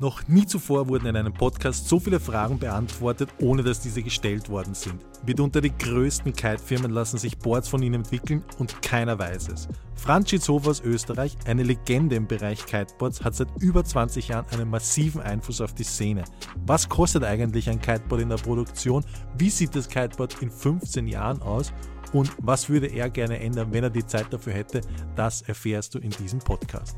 [0.00, 4.48] Noch nie zuvor wurden in einem Podcast so viele Fragen beantwortet, ohne dass diese gestellt
[4.48, 5.04] worden sind.
[5.26, 9.68] Mitunter die größten Kite-Firmen lassen sich Boards von ihnen entwickeln und keiner weiß es.
[9.96, 14.70] Franz Schitzhofer aus Österreich, eine Legende im Bereich Kiteboards, hat seit über 20 Jahren einen
[14.70, 16.24] massiven Einfluss auf die Szene.
[16.64, 19.04] Was kostet eigentlich ein Kiteboard in der Produktion?
[19.36, 21.74] Wie sieht das Kiteboard in 15 Jahren aus?
[22.14, 24.80] Und was würde er gerne ändern, wenn er die Zeit dafür hätte?
[25.14, 26.96] Das erfährst du in diesem Podcast.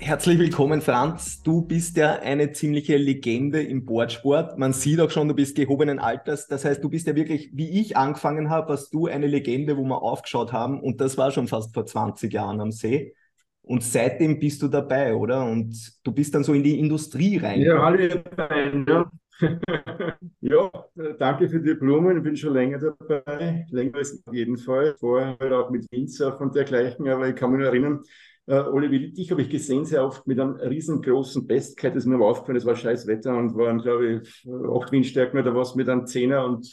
[0.00, 1.42] Herzlich willkommen, Franz.
[1.42, 4.58] Du bist ja eine ziemliche Legende im Boardsport.
[4.58, 6.46] Man sieht auch schon, du bist gehobenen Alters.
[6.46, 9.84] Das heißt, du bist ja wirklich, wie ich angefangen habe, warst du eine Legende, wo
[9.84, 10.80] wir aufgeschaut haben.
[10.80, 13.14] Und das war schon fast vor 20 Jahren am See.
[13.62, 15.46] Und seitdem bist du dabei, oder?
[15.46, 17.62] Und du bist dann so in die Industrie rein.
[17.62, 19.10] Ja, alle dabei, ja.
[20.40, 20.70] ja,
[21.18, 22.18] danke für die Blumen.
[22.18, 23.66] Ich bin schon länger dabei.
[23.70, 24.94] Länger als auf jeden Fall.
[24.98, 27.08] Vorher auch mit Windsurf und dergleichen.
[27.08, 28.02] Aber ich kann mich noch erinnern,
[28.46, 32.16] äh, Oliver, dich habe ich gesehen, sehr oft mit einem riesengroßen Bestkite, das ist mir
[32.16, 35.88] aber aufgefallen, es war scheiß Wetter und waren, glaube ich, acht Windstärken oder was mit
[35.88, 36.70] einem Zehner und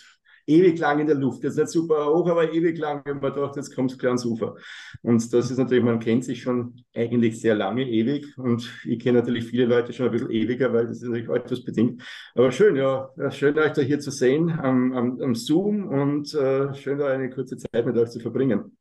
[0.48, 1.44] ewig lang in der Luft.
[1.44, 4.12] Das ist nicht super hoch, aber ewig lang, wenn man dachte, jetzt kommt es klar
[4.12, 4.56] ans Ufer.
[5.02, 8.38] Und das ist natürlich, man kennt sich schon eigentlich sehr lange, ewig.
[8.38, 12.04] Und ich kenne natürlich viele Leute schon ein bisschen ewiger, weil das ist natürlich altersbedingt.
[12.36, 16.74] Aber schön, ja, schön euch da hier zu sehen am, am, am Zoom und äh,
[16.76, 18.78] schön da eine kurze Zeit mit euch zu verbringen.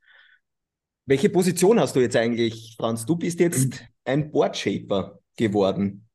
[1.06, 3.04] Welche Position hast du jetzt eigentlich, Franz?
[3.04, 6.06] Du bist jetzt ein Boardshaper geworden.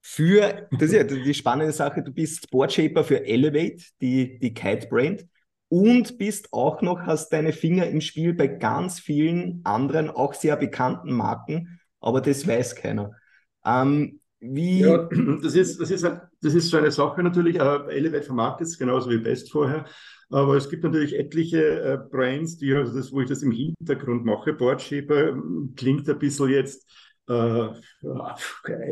[0.00, 4.88] Für, das ist ja die spannende Sache, du bist Boardshaper für Elevate, die, die Kite
[4.88, 5.26] Brand,
[5.68, 10.56] und bist auch noch, hast deine Finger im Spiel bei ganz vielen anderen, auch sehr
[10.56, 13.12] bekannten Marken, aber das weiß keiner.
[13.64, 15.08] Ähm, wie ja,
[15.42, 17.60] das ist, das ist, das ist so eine Sache natürlich.
[17.60, 19.86] Uh, Elevate vermarktet es genauso wie Best vorher.
[20.32, 24.24] Aber es gibt natürlich etliche äh, Brands, die, also das, wo ich das im Hintergrund
[24.24, 24.54] mache.
[24.54, 26.90] Boardshaper ähm, klingt ein bisschen jetzt,
[27.28, 27.68] äh,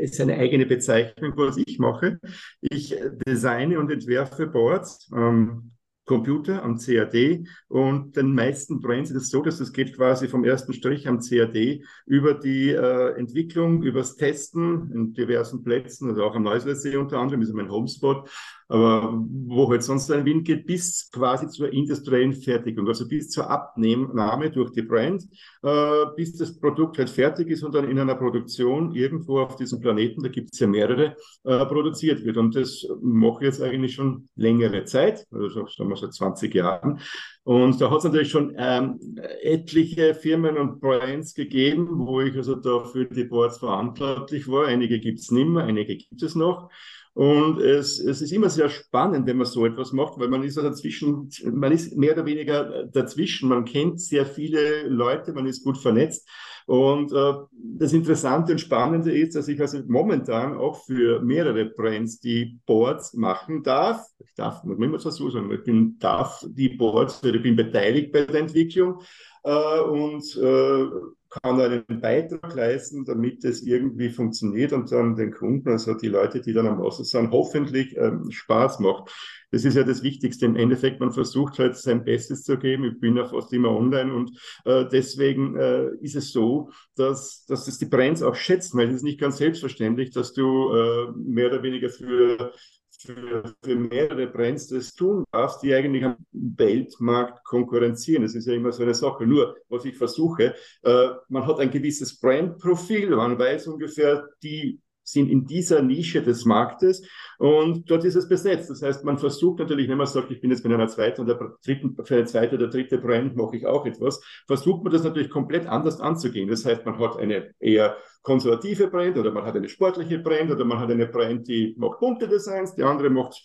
[0.03, 2.21] ist eine eigene Bezeichnung, was ich mache.
[2.61, 2.95] Ich
[3.27, 5.11] designe und entwerfe Boards.
[5.17, 5.73] Ähm,
[6.11, 10.43] Computer am CAD und den meisten Brands ist es so, dass es geht quasi vom
[10.43, 16.35] ersten Strich am CAD über die äh, Entwicklung, übers Testen in diversen Plätzen, also auch
[16.35, 18.29] am Neusiedlersee unter anderem, ist mein Homespot,
[18.71, 23.51] aber wo halt sonst ein Wind geht, bis quasi zur industriellen Fertigung, also bis zur
[23.51, 25.25] Abnahme durch die Brand,
[25.63, 29.81] äh, bis das Produkt halt fertig ist und dann in einer Produktion irgendwo auf diesem
[29.81, 32.37] Planeten, da gibt es ja mehrere, äh, produziert wird.
[32.37, 37.01] Und das mache ich jetzt eigentlich schon längere Zeit, also sagen wir seit 20 Jahren.
[37.45, 38.99] Und da hat es natürlich schon ähm,
[39.43, 44.67] etliche Firmen und Brands gegeben, wo ich also da für die Boards verantwortlich war.
[44.67, 46.71] Einige gibt es nicht mehr, einige gibt es noch.
[47.13, 50.57] Und es, es ist immer sehr spannend, wenn man so etwas macht, weil man ist
[50.57, 53.49] ja dazwischen, man ist mehr oder weniger dazwischen.
[53.49, 56.29] Man kennt sehr viele Leute, man ist gut vernetzt.
[56.67, 62.21] Und äh, das Interessante und Spannende ist, dass ich also momentan auch für mehrere Brands
[62.21, 64.05] die Boards machen darf.
[64.19, 68.25] Ich darf, man immer dazu sagen, ich bin, darf die Boards, ich bin beteiligt bei
[68.25, 69.01] der Entwicklung
[69.45, 70.87] äh, und äh,
[71.31, 76.41] kann einen Beitrag leisten, damit es irgendwie funktioniert und dann den Kunden, also die Leute,
[76.41, 79.11] die dann am Wasser sind, hoffentlich ähm, Spaß macht.
[79.53, 80.47] Das ist ja das Wichtigste.
[80.47, 82.85] Im Endeffekt, man versucht halt sein Bestes zu geben.
[82.85, 87.65] Ich bin ja fast immer online und äh, deswegen äh, ist es so, dass, dass
[87.65, 91.47] das die Brands auch schätzen, weil es ist nicht ganz selbstverständlich, dass du äh, mehr
[91.47, 92.53] oder weniger für
[93.01, 98.23] für, für mehrere Brands das tun darfst, die eigentlich am Weltmarkt konkurrenzieren.
[98.23, 99.27] Das ist ja immer so eine Sache.
[99.27, 104.81] Nur, was ich versuche, äh, man hat ein gewisses Brandprofil, man weiß ungefähr, die
[105.13, 107.03] sind in dieser Nische des Marktes
[107.39, 108.71] und dort ist es besetzt.
[108.71, 111.57] Das heißt, man versucht natürlich, wenn man sagt, ich bin jetzt bei einer zweiten oder
[111.65, 115.31] dritten, für eine zweite oder dritte Brand mache ich auch etwas, versucht man das natürlich
[115.31, 116.49] komplett anders anzugehen.
[116.49, 120.65] Das heißt, man hat eine eher konservative Brand oder man hat eine sportliche Brand oder
[120.65, 123.43] man hat eine Brand, die macht bunte Designs, die andere macht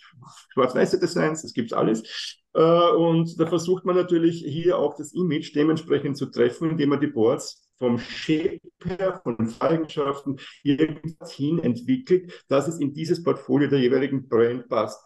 [0.54, 2.04] schwarz-weiße Designs, das gibt's alles.
[2.54, 7.00] Äh, und da versucht man natürlich hier auch das Image dementsprechend zu treffen, indem man
[7.00, 13.24] die Boards vom Shape her, von den Eigenschaften irgendwas hin entwickelt, dass es in dieses
[13.24, 15.04] Portfolio der jeweiligen Brand passt.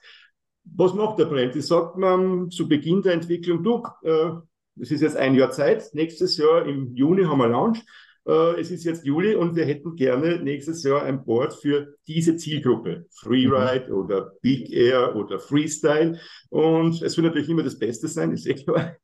[0.63, 1.55] Was macht der Brand?
[1.55, 4.31] Die sagt man zu Beginn der Entwicklung, du, äh,
[4.79, 7.83] es ist jetzt ein Jahr Zeit, nächstes Jahr im Juni haben wir Launch,
[8.29, 13.05] es ist jetzt Juli und wir hätten gerne nächstes Jahr ein Board für diese Zielgruppe.
[13.11, 13.95] Freeride mhm.
[13.95, 16.19] oder Big Air oder Freestyle.
[16.49, 18.95] Und es wird natürlich immer das Beste sein, ist eh klar.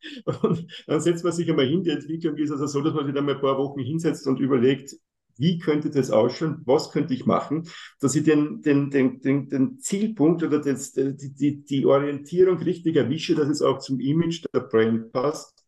[0.42, 1.84] Und dann setzt man sich einmal hin.
[1.84, 4.40] Die Entwicklung ist also so, dass man sich dann mal ein paar Wochen hinsetzt und
[4.40, 4.96] überlegt,
[5.38, 7.68] wie könnte das ausschauen, was könnte ich machen,
[8.00, 12.96] dass ich den, den, den, den, den Zielpunkt oder das, die, die, die Orientierung richtig
[12.96, 15.66] erwische, dass es auch zum Image der Brand passt.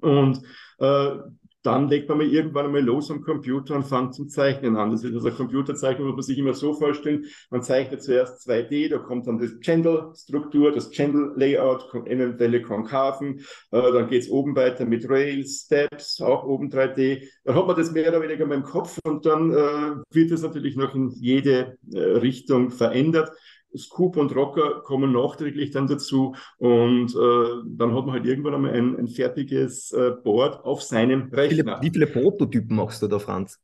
[0.00, 0.42] Und
[0.78, 1.18] äh,
[1.62, 4.90] dann legt man mal irgendwann einmal los am Computer und fängt zum Zeichnen an.
[4.90, 7.26] Das ist also Computerzeichnung, muss man sich immer so vorstellen.
[7.50, 13.40] Man zeichnet zuerst 2D, da kommt dann das Channel-Struktur, das Channel-Layout, eventuelle Konkaven,
[13.70, 17.28] äh, dann geht's oben weiter mit Rails, Steps, auch oben 3D.
[17.44, 20.42] Dann hat man das mehr oder weniger mal im Kopf und dann äh, wird es
[20.42, 23.30] natürlich noch in jede äh, Richtung verändert.
[23.76, 28.72] Scoop und Rocker kommen nachträglich dann dazu und äh, dann hat man halt irgendwann einmal
[28.72, 31.80] ein, ein fertiges äh, Board auf seinem Rechner.
[31.80, 33.60] Wie viele, wie viele Prototypen machst du da, Franz?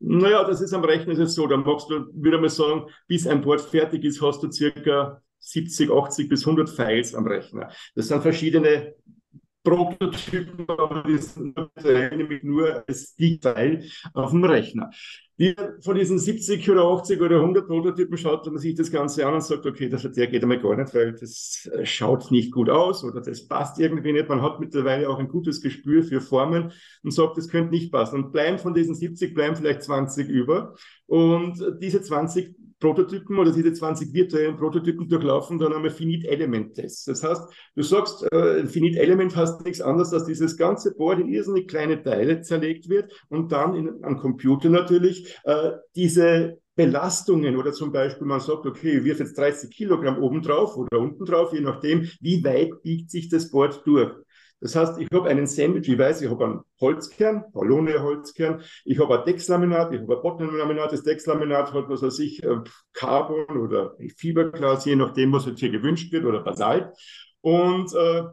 [0.00, 3.26] Naja, das ist am Rechner ist es so, dann machst du, würde mal sagen, bis
[3.26, 7.70] ein Board fertig ist, hast du circa 70, 80 bis 100 Files am Rechner.
[7.94, 8.94] Das sind verschiedene
[9.68, 13.84] Prototypen, aber die sind nämlich nur als File
[14.14, 14.90] auf dem Rechner.
[15.40, 19.34] Die, von diesen 70 oder 80 oder 100 Prototypen schaut man sich das Ganze an
[19.34, 22.68] und sagt, okay, das, der geht einmal gar nicht, weil das äh, schaut nicht gut
[22.68, 24.28] aus oder das passt irgendwie nicht.
[24.28, 26.72] Man hat mittlerweile auch ein gutes Gespür für Formen
[27.04, 28.24] und sagt, das könnte nicht passen.
[28.24, 30.74] Und bleiben von diesen 70, bleiben vielleicht 20 über.
[31.06, 37.04] Und diese 20 Prototypen oder diese 20 virtuellen Prototypen durchlaufen dann einmal Finite-Element-Tests.
[37.04, 37.42] Das heißt,
[37.74, 42.40] du sagst, äh, Finite-Element heißt nichts anderes, dass dieses ganze Board in irrsinnig kleine Teile
[42.42, 48.38] zerlegt wird und dann in, am Computer natürlich äh, diese Belastungen oder zum Beispiel man
[48.38, 52.44] sagt, okay, ich wirf jetzt 30 Kilogramm oben drauf oder unten drauf, je nachdem, wie
[52.44, 54.12] weit biegt sich das Board durch.
[54.60, 59.20] Das heißt, ich habe einen Sandwich, ich weiß, ich habe einen Holzkern, Ballone-Holzkern, ich habe
[59.20, 62.56] ein Dexlaminat, ich habe ein Bottenlaminat, das Dexlaminat hat, was weiß ich, äh,
[62.92, 66.88] Carbon oder Fiberglas, je nachdem, was jetzt hier gewünscht wird, oder Basalt.
[67.40, 68.24] Und äh,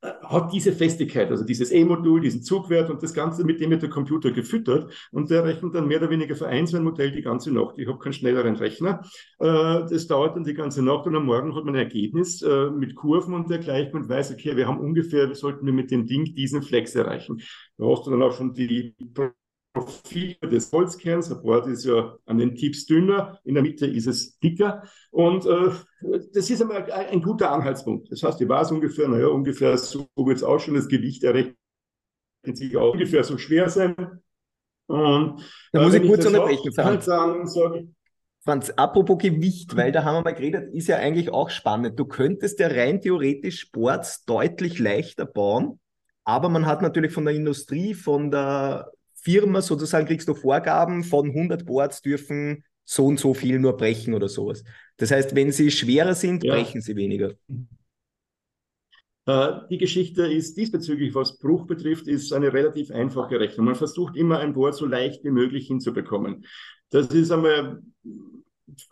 [0.00, 3.90] hat diese Festigkeit, also dieses E-Modul, diesen Zugwert und das Ganze, mit dem wird der
[3.90, 7.22] Computer gefüttert und der rechnet dann mehr oder weniger für ein, so ein Modell die
[7.22, 7.78] ganze Nacht.
[7.78, 9.02] Ich habe keinen schnelleren Rechner.
[9.40, 12.70] Äh, das dauert dann die ganze Nacht und am Morgen hat man ein Ergebnis äh,
[12.70, 16.24] mit Kurven und dergleichen und weiß, okay, wir haben ungefähr, sollten wir mit dem Ding
[16.24, 17.40] diesen Flex erreichen.
[17.76, 18.94] Da hast du dann auch schon die
[19.84, 21.30] Profil des Holzkerns.
[21.30, 24.82] Ein Board ist ja an den Tipps dünner, in der Mitte ist es dicker.
[25.10, 25.70] Und äh,
[26.32, 28.10] das ist einmal ein, ein, guter Anhaltspunkt.
[28.10, 31.56] Das heißt, ich weiß ungefähr, naja, ungefähr so wird es auch schon das Gewicht errechnet
[32.52, 33.94] sich auch ungefähr so schwer sein.
[34.86, 35.42] Und
[35.72, 36.72] da muss ich kurz unterbrechen.
[36.72, 37.88] Franz, dann sage
[38.48, 41.98] Franz, apropos Gewicht, weil da haben wir mal geredet, ist ja eigentlich auch spannend.
[41.98, 45.80] Du könntest ja rein theoretisch Sports deutlich leichter bauen,
[46.24, 51.28] aber man hat natürlich von der Industrie, von der Firma sozusagen kriegst du Vorgaben von
[51.28, 54.64] 100 Boards dürfen so und so viel nur brechen oder sowas.
[54.96, 56.54] Das heißt, wenn sie schwerer sind, ja.
[56.54, 57.34] brechen sie weniger.
[59.26, 63.66] Äh, die Geschichte ist diesbezüglich, was Bruch betrifft, ist eine relativ einfache Rechnung.
[63.66, 66.46] Man versucht immer ein Board so leicht wie möglich hinzubekommen.
[66.88, 67.82] Das ist einmal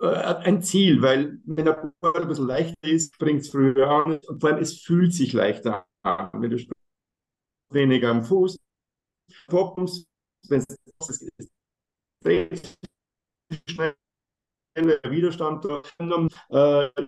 [0.00, 4.18] äh, ein Ziel, weil wenn ein Board ein bisschen leichter ist, bringt es früher an
[4.18, 6.28] und vor allem es fühlt sich leichter an.
[6.34, 6.58] Wenn du
[7.70, 8.58] weniger am Fuß
[9.48, 10.06] kommst,
[10.48, 10.66] wenn es
[13.68, 13.96] schneller
[15.04, 15.82] Widerstand da,
[16.50, 17.06] äh,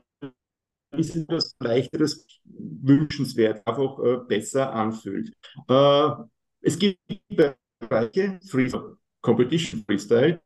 [0.97, 5.33] ist etwas leichteres wünschenswert, einfach äh, besser anfühlt.
[5.69, 6.11] Äh,
[6.61, 6.99] es gibt
[7.79, 8.71] Bereiche, Free
[9.21, 10.41] Competition Freestyle,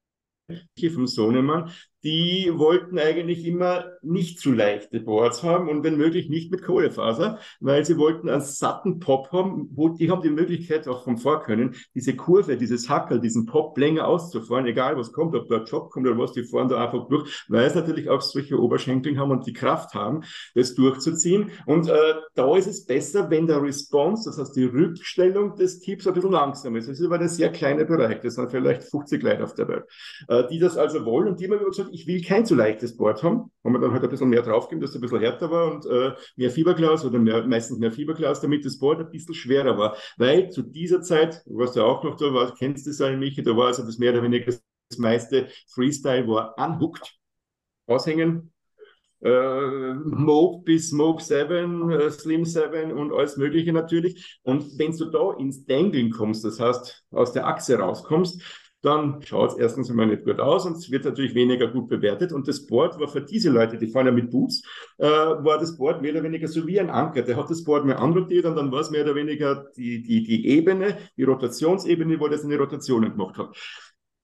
[0.93, 1.71] vom Sohnemann,
[2.04, 7.38] die wollten eigentlich immer nicht zu leichte Boards haben und wenn möglich nicht mit Kohlefaser,
[7.60, 11.75] weil sie wollten einen satten Pop haben, wo die haben die Möglichkeit auch vom Vorkönnen,
[11.94, 16.06] diese Kurve, dieses Hackel, diesen Pop länger auszufahren, egal was kommt, ob da Job kommt
[16.06, 19.46] oder was, die fahren da einfach durch, weil es natürlich auch solche Oberschenkel haben und
[19.46, 20.22] die Kraft haben,
[20.55, 21.50] das durchzuziehen.
[21.67, 26.06] Und äh, da ist es besser, wenn der Response, das heißt die Rückstellung des Tipps
[26.06, 26.88] ein bisschen langsam ist.
[26.88, 29.84] Das ist aber ein sehr kleiner Bereich, das sind vielleicht 50 Leute auf der Welt,
[30.29, 33.22] äh, die das also wollen und die haben gesagt, ich will kein zu leichtes Board
[33.22, 35.72] haben, wo man dann halt ein bisschen mehr draufgeben, dass es ein bisschen härter war
[35.72, 39.79] und äh, mehr Fiberglas oder mehr, meistens mehr Fiberglas, damit das Board ein bisschen schwerer
[39.79, 39.96] war.
[40.17, 43.43] Weil zu dieser Zeit, du warst ja auch noch da, war, kennst du das, Michi,
[43.43, 47.19] da war also das mehr oder weniger das meiste Freestyle war unhooked,
[47.87, 48.53] aushängen,
[49.22, 54.41] äh, Moog bis Moog 7, äh, Slim 7 und alles Mögliche natürlich.
[54.43, 58.43] Und wenn du da ins Dangeln kommst, das heißt aus der Achse rauskommst,
[58.82, 62.32] dann schaut es erstens einmal nicht gut aus und es wird natürlich weniger gut bewertet.
[62.32, 64.62] Und das Board war für diese Leute, die fahren ja mit Boots,
[64.98, 67.22] äh, war das Board mehr oder weniger so wie ein Anker.
[67.22, 70.24] Der hat das Board mehr anrotiert und dann war es mehr oder weniger die, die,
[70.24, 73.56] die Ebene, die Rotationsebene, wo das eine Rotationen gemacht hat.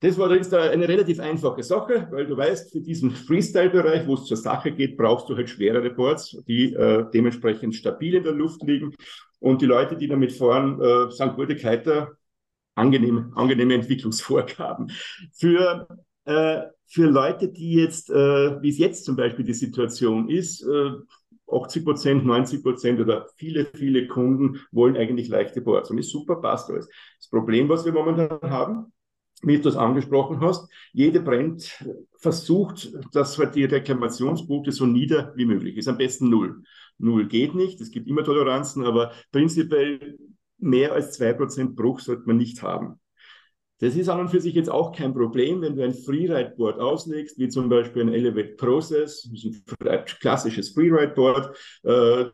[0.00, 4.26] Das war jetzt eine relativ einfache Sache, weil du weißt, für diesen Freestyle-Bereich, wo es
[4.26, 8.62] zur Sache geht, brauchst du halt schwerere Boards, die äh, dementsprechend stabil in der Luft
[8.62, 8.94] liegen.
[9.40, 12.12] Und die Leute, die damit fahren, äh, sind gute Kiter,
[12.78, 14.92] angenehme, angenehme Entwicklungsvorgaben.
[15.32, 15.88] Für,
[16.24, 20.90] äh, für Leute, die jetzt, äh, wie es jetzt zum Beispiel die Situation ist, äh,
[21.50, 25.90] 80 Prozent, 90 Prozent oder viele, viele Kunden wollen eigentlich leichte Boards.
[25.90, 26.88] Und ist super, passt alles.
[27.18, 28.92] Das Problem, was wir momentan haben,
[29.42, 31.84] wie du das angesprochen hast, jede Brand
[32.16, 35.88] versucht, dass halt die Reklamationsquote so nieder wie möglich ist.
[35.88, 36.62] Am besten null.
[36.98, 40.18] Null geht nicht, es gibt immer Toleranzen, aber prinzipiell
[40.58, 43.00] mehr als zwei Prozent Bruch sollte man nicht haben.
[43.80, 47.38] Das ist an und für sich jetzt auch kein Problem, wenn du ein Freeride-Board auslegst,
[47.38, 51.56] wie zum Beispiel ein Elevate Process, ein klassisches Freeride-Board.
[51.84, 52.24] Äh,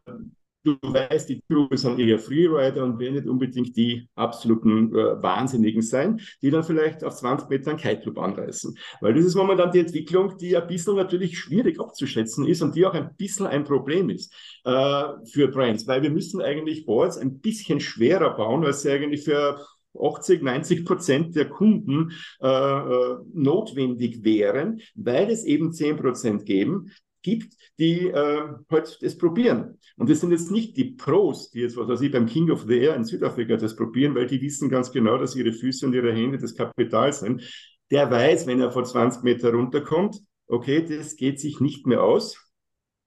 [0.65, 5.83] du weißt, die Tube sind eher Freerider und werden nicht unbedingt die absoluten äh, Wahnsinnigen
[5.83, 8.77] sein, die dann vielleicht auf 20 Metern Kite Loop anreißen.
[9.01, 12.87] Weil das ist momentan die Entwicklung, die ein bisschen natürlich schwierig abzuschätzen ist und die
[12.87, 14.33] auch ein bisschen ein Problem ist
[14.65, 19.25] äh, für Brands, weil wir müssen eigentlich Boards ein bisschen schwerer bauen, als sie eigentlich
[19.25, 19.59] für
[20.01, 26.91] 80, 90 Prozent der Kunden äh, äh, notwendig wären, weil es eben 10 Prozent geben,
[27.25, 29.79] gibt, die äh, halt das probieren.
[29.97, 32.67] Und das sind jetzt nicht die Pros, die jetzt, was weiß ich, beim King of
[32.69, 35.95] the Air in Südafrika das probieren, weil die wissen ganz genau, dass ihre Füße und
[35.95, 37.43] ihre Hände das Kapital sind.
[37.91, 42.39] Der weiß, wenn er vor 20 Meter runterkommt, okay, das geht sich nicht mehr aus,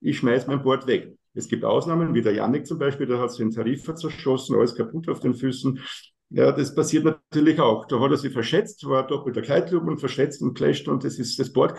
[0.02, 1.18] ich schmeiß mein Board weg.
[1.34, 4.76] Es gibt Ausnahmen, wie der Yannick zum Beispiel, der hat sich den Tarifer zerschossen, alles
[4.76, 5.80] kaputt auf den Füßen.
[6.30, 7.86] Ja, das passiert natürlich auch.
[7.86, 11.40] Da hat er sich verschätzt, war doppelter Kiteloop und verschätzt und clasht und das ist
[11.40, 11.78] das Board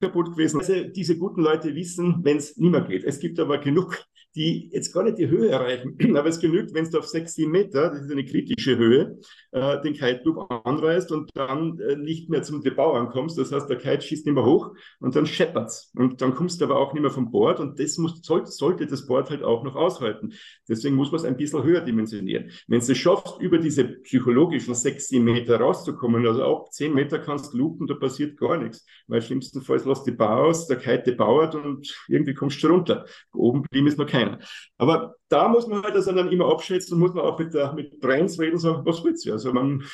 [0.00, 0.60] kaputt gewesen.
[0.60, 3.04] Also diese guten Leute wissen, wenn es mehr geht.
[3.04, 3.98] Es gibt aber genug
[4.38, 5.98] die jetzt gar nicht die Höhe erreichen.
[6.16, 9.18] Aber es genügt, wenn du auf 6, 7 Meter, das ist eine kritische Höhe,
[9.50, 13.36] äh, den Kite-Loop anreißt und dann äh, nicht mehr zum Debau ankommst.
[13.36, 15.90] Das heißt, der Kite schießt nicht mehr hoch und dann scheppert's.
[15.96, 18.86] Und dann kommst du aber auch nicht mehr vom Board und das muss, sollte, sollte
[18.86, 20.32] das Board halt auch noch aushalten.
[20.68, 22.50] Deswegen muss man es ein bisschen höher dimensionieren.
[22.68, 27.18] Wenn du es schaffst, über diese psychologischen 6, 7 Meter rauszukommen, also auch 10 Meter
[27.18, 28.86] kannst du loopen, da passiert gar nichts.
[29.08, 33.04] Weil schlimmstenfalls lässt die Bau aus, der Kite bauert und irgendwie kommst du runter.
[33.32, 34.44] Oben blieben ist noch kein keiner.
[34.76, 37.72] Aber da muss man halt das dann immer abschätzen und muss man auch mit, der,
[37.72, 39.32] mit Brands reden und sagen, was willst du?
[39.32, 39.84] Also man,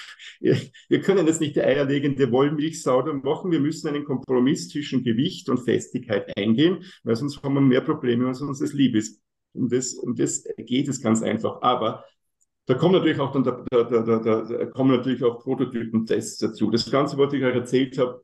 [0.41, 3.51] wir können jetzt nicht die eierlegende Wollmilchsau machen.
[3.51, 8.27] Wir müssen einen Kompromiss zwischen Gewicht und Festigkeit eingehen, weil sonst haben wir mehr Probleme,
[8.29, 9.21] als uns das lieb ist.
[9.55, 11.63] Und das, und das geht es ganz einfach.
[11.63, 12.05] Aber
[12.67, 16.71] da kommen natürlich auch dann, da, da, da, da, kommen natürlich auch Prototypen-Tests dazu.
[16.71, 18.24] Das Ganze, was ich halt erzählt habe,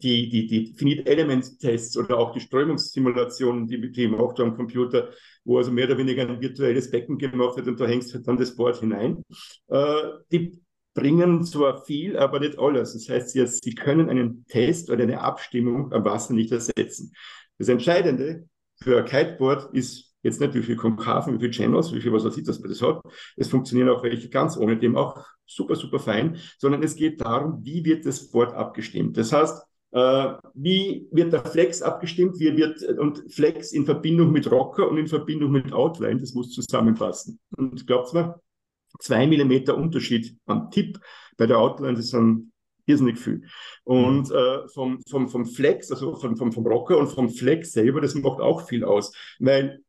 [0.00, 5.10] die, die, die Finite-Element-Tests oder auch die Strömungssimulationen, die wir eben auch da am Computer,
[5.44, 8.36] wo also mehr oder weniger ein virtuelles Becken gemacht wird und da hängst halt dann
[8.36, 9.22] das Board hinein.
[9.68, 10.60] Äh, die
[10.94, 12.92] bringen zwar viel, aber nicht alles.
[12.92, 17.12] Das heißt, sie, sie können einen Test oder eine Abstimmung am Wasser nicht ersetzen.
[17.58, 18.48] Das Entscheidende
[18.82, 22.24] für ein Kiteboard ist jetzt nicht wie viel Konkaven, wie viel Channels, wie viel was
[22.24, 23.00] weiß ich, dass man das hat.
[23.36, 27.64] Es funktionieren auch welche ganz ohne dem auch super, super fein, sondern es geht darum,
[27.64, 29.16] wie wird das Board abgestimmt.
[29.16, 32.38] Das heißt, wie wird der Flex abgestimmt?
[32.38, 36.50] Wie wird, und Flex in Verbindung mit Rocker und in Verbindung mit Outline, das muss
[36.50, 37.38] zusammenpassen.
[37.56, 38.40] Und glaubt mir,
[38.98, 40.98] zwei Millimeter Unterschied am Tipp
[41.36, 42.52] bei der Outline, das sind
[42.86, 43.42] irrsinnig viel.
[43.84, 44.36] Und mhm.
[44.36, 48.14] äh, vom, vom, vom Flex, also vom, vom, vom Rocker und vom Flex selber, das
[48.14, 49.12] macht auch viel aus.
[49.38, 49.82] Weil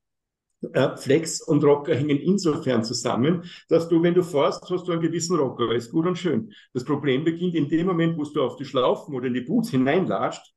[0.74, 5.02] äh, Flex und Rocker hängen insofern zusammen, dass du, wenn du fährst, hast du einen
[5.02, 6.52] gewissen Rocker, ist gut und schön.
[6.74, 9.70] Das Problem beginnt in dem Moment, wo du auf die Schlaufen oder in die Boots
[9.70, 10.54] hineinlatscht,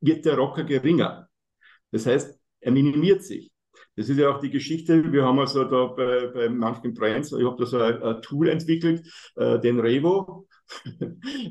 [0.00, 1.28] wird der Rocker geringer.
[1.90, 3.50] Das heißt, er minimiert sich.
[3.94, 5.12] Das ist ja auch die Geschichte.
[5.12, 8.48] Wir haben also da bei, bei manchen Brands, ich habe da so ein, ein Tool
[8.48, 10.46] entwickelt, äh, den Revo.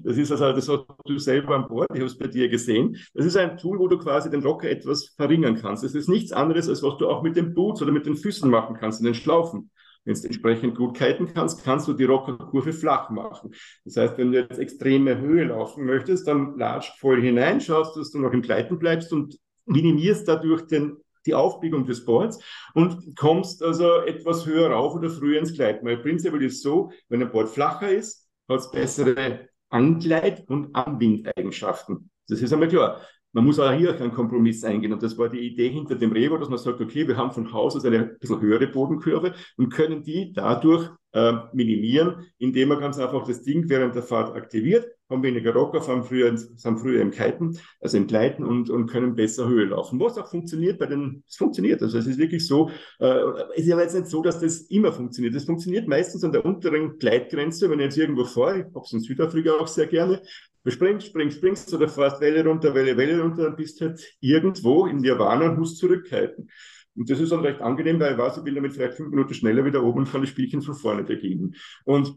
[0.04, 2.98] Das ist also, das hast du selber an Bord, ich habe es bei dir gesehen.
[3.14, 5.84] Das ist ein Tool, wo du quasi den Rocker etwas verringern kannst.
[5.84, 8.50] Das ist nichts anderes, als was du auch mit den Boots oder mit den Füßen
[8.50, 9.72] machen kannst, in den Schlaufen.
[10.04, 13.56] Wenn du entsprechend gut kiten kannst, kannst du die Rockerkurve flach machen.
[13.86, 18.12] Das heißt, wenn du jetzt extreme Höhe laufen möchtest, dann latscht voll hinein, schaust, dass
[18.12, 22.40] du noch im Gleiten bleibst und minimierst dadurch den die Aufbiegung des Boards
[22.76, 25.86] und kommst also etwas höher rauf oder früher ins Gleiten.
[25.86, 32.10] Weil prinzipiell ist so, wenn ein Board flacher ist, hat es bessere Angleit- und Anwindeigenschaften.
[32.28, 33.02] Das ist einmal klar.
[33.34, 34.94] Man muss auch hier einen Kompromiss eingehen.
[34.94, 37.52] Und das war die Idee hinter dem Revo, dass man sagt, okay, wir haben von
[37.52, 43.00] Haus aus eine bisschen höhere Bodenkurve und können die dadurch äh, minimieren, indem man ganz
[43.00, 47.12] einfach das Ding während der Fahrt aktiviert haben weniger Rocker, fahren früher, sind früher im
[47.12, 50.00] Kiten, also im Gleiten und, und können besser Höhe laufen.
[50.00, 51.82] Was auch funktioniert bei den, es funktioniert.
[51.82, 52.70] Also es ist wirklich so,
[53.00, 53.20] äh,
[53.56, 55.36] es ist aber jetzt nicht so, dass das immer funktioniert.
[55.36, 58.94] Es funktioniert meistens an der unteren Gleitgrenze, wenn ich jetzt irgendwo fahre, ich habe es
[58.94, 60.22] in Südafrika auch sehr gerne,
[60.64, 64.88] du springst, springst, springst oder fährst Welle runter, Welle, Welle runter, dann bist halt irgendwo
[64.88, 66.50] in Nirvana und musst zurückhalten.
[66.96, 69.34] Und das ist dann recht angenehm, weil ich weiß, ich bin damit vielleicht fünf Minuten
[69.34, 71.56] schneller wieder oben und kann das Spielchen von vorne beginnen.
[71.84, 72.16] Und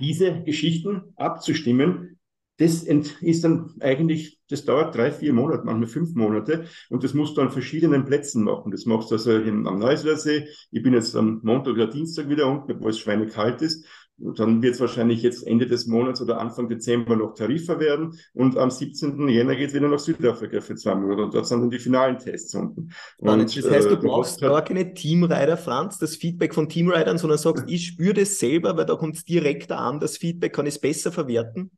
[0.00, 2.18] diese Geschichten abzustimmen,
[2.60, 7.36] das ist dann eigentlich, das dauert drei, vier Monate, manchmal fünf Monate und das musst
[7.36, 8.70] du an verschiedenen Plätzen machen.
[8.70, 10.46] Das machst du also am Neuslersee.
[10.70, 13.86] Ich bin jetzt am Montag oder Dienstag wieder unten, wo es schweinekalt ist.
[14.22, 18.18] Dann wird es wahrscheinlich jetzt Ende des Monats oder Anfang Dezember noch Tarifer werden.
[18.34, 19.28] Und am 17.
[19.28, 21.22] Jänner geht es wieder nach Südafrika für zwei Monate.
[21.22, 22.90] Und dort sind dann die finalen Tests unten.
[23.18, 27.38] Und, das heißt, du äh, brauchst gar keine Teamrider, Franz, das Feedback von Teamridern, sondern
[27.38, 30.74] sagst, ich spüre das selber, weil da kommt es direkt an, das Feedback, kann ich
[30.74, 31.70] es besser verwerten?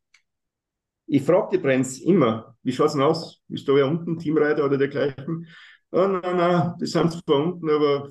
[1.06, 3.40] Ich frage die Brands immer, wie schaut es denn aus?
[3.50, 5.46] Ist da ja unten Teamreiter oder dergleichen?
[5.92, 8.08] Oh, nein, nein, die sind zwar unten, aber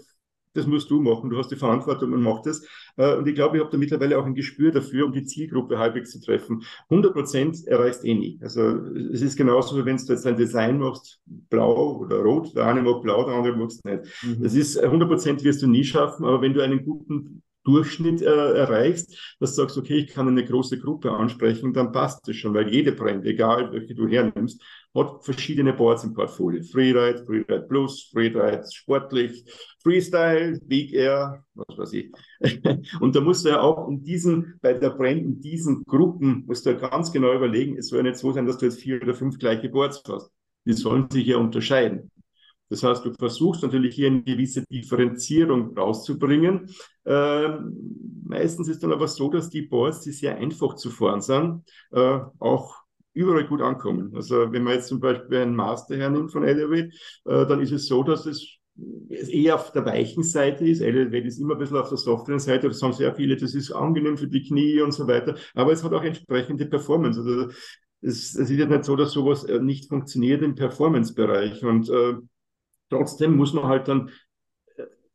[0.53, 1.29] das musst du machen.
[1.29, 2.65] Du hast die Verantwortung und mach das.
[2.97, 5.77] Äh, und ich glaube, ich habe da mittlerweile auch ein Gespür dafür, um die Zielgruppe
[5.77, 6.63] halbwegs zu treffen.
[6.89, 8.39] 100 Prozent erreichst eh nie.
[8.41, 8.61] Also
[9.13, 12.55] es ist genauso, wie wenn du jetzt ein Design machst, blau oder rot.
[12.55, 14.03] Der eine mag blau, der andere mag es nicht.
[14.23, 14.43] Mhm.
[14.43, 18.25] Das ist 100 Prozent wirst du nie schaffen, aber wenn du einen guten Durchschnitt äh,
[18.25, 22.53] erreichst, dass du sagst, okay, ich kann eine große Gruppe ansprechen, dann passt das schon,
[22.53, 26.63] weil jede Brand, egal welche du hernimmst, hat verschiedene Boards im Portfolio.
[26.63, 29.43] Freeride, Freeride Plus, Freeride Sportlich,
[29.81, 32.11] Freestyle, Big Air, was weiß ich.
[32.99, 36.65] Und da musst du ja auch in diesen, bei der Brand, in diesen Gruppen, musst
[36.65, 39.01] du ja ganz genau überlegen, es soll ja nicht so sein, dass du jetzt vier
[39.01, 40.31] oder fünf gleiche Boards hast.
[40.65, 42.11] Die sollen sich ja unterscheiden.
[42.71, 46.69] Das heißt, du versuchst natürlich hier eine gewisse Differenzierung rauszubringen.
[47.05, 51.63] Ähm, meistens ist dann aber so, dass die Boards, die sehr einfach zu fahren sind,
[51.91, 52.80] äh, auch
[53.13, 54.13] überall gut ankommen.
[54.15, 56.91] Also wenn man jetzt zum Beispiel einen Master hernimmt von Elevate,
[57.25, 58.57] äh, dann ist es so, dass es
[59.09, 60.81] eher auf der weichen Seite ist.
[60.81, 63.71] Elevate ist immer ein bisschen auf der softeren Seite, das sagen sehr viele, das ist
[63.71, 67.19] angenehm für die Knie und so weiter, aber es hat auch entsprechende Performance.
[67.19, 67.49] Also
[68.01, 72.13] es, es ist ja nicht so, dass sowas äh, nicht funktioniert im Performance-Bereich und äh,
[72.91, 74.11] Trotzdem muss man halt dann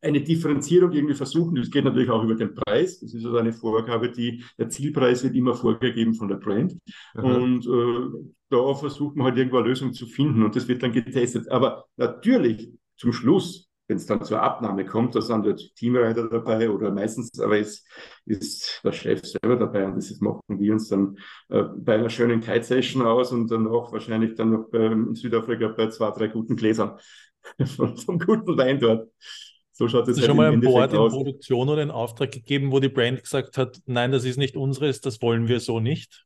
[0.01, 1.55] eine Differenzierung irgendwie versuchen.
[1.55, 2.99] Das geht natürlich auch über den Preis.
[2.99, 6.77] Das ist also eine Vorgabe, die der Zielpreis wird immer vorgegeben von der Brand.
[7.15, 7.23] Mhm.
[7.23, 10.91] Und äh, da versucht man halt irgendwo eine Lösung zu finden und das wird dann
[10.91, 11.49] getestet.
[11.49, 16.69] Aber natürlich zum Schluss, wenn es dann zur Abnahme kommt, da sind dort Teamreiter dabei
[16.69, 17.87] oder meistens, aber ist,
[18.25, 21.17] ist der Chef selber dabei und das machen wir uns dann
[21.49, 25.69] äh, bei einer schönen Kite-Session aus und dann auch wahrscheinlich dann noch bei, in Südafrika
[25.69, 26.97] bei zwei, drei guten Gläsern
[27.65, 29.09] vom guten Wein dort.
[29.77, 32.79] So schaut es halt schon mal ein Board in Produktion oder einen Auftrag gegeben, wo
[32.79, 36.25] die Brand gesagt hat, nein, das ist nicht unseres, das wollen wir so nicht?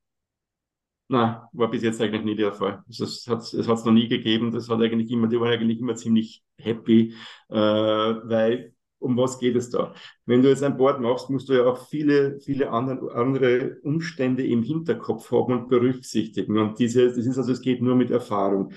[1.10, 2.82] Nein, war bis jetzt eigentlich nie der Fall.
[2.90, 4.52] Es hat es noch nie gegeben.
[4.52, 7.14] Das hat eigentlich immer, die waren eigentlich immer ziemlich happy,
[7.50, 9.94] äh, weil um was geht es da?
[10.26, 14.48] Wenn du jetzt ein Board machst, musst du ja auch viele, viele andere, andere Umstände
[14.48, 16.58] im Hinterkopf haben und berücksichtigen.
[16.58, 18.72] Und diese, das ist also, es geht nur mit Erfahrung.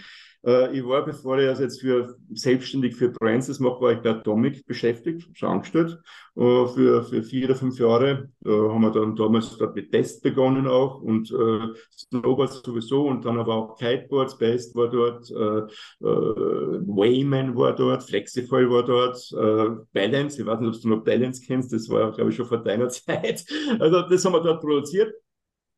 [0.47, 4.01] Äh, ich war, bevor ich also jetzt für selbstständig für Brands das mache, war ich
[4.01, 5.99] bei Atomic beschäftigt, schon angestellt,
[6.37, 8.29] äh, für, für vier oder fünf Jahre.
[8.41, 13.25] Da haben wir dann damals dort mit Test begonnen auch und äh, Snowboards sowieso und
[13.25, 19.17] dann aber auch Kiteboards, Best war dort, äh, äh, Wayman war dort, Flexify war dort,
[19.33, 22.47] äh, Balance, ich weiß nicht, ob du noch Balance kennst, das war, glaube ich, schon
[22.47, 23.45] vor deiner Zeit.
[23.79, 25.15] Also das haben wir dort produziert.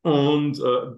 [0.03, 0.91] Und äh,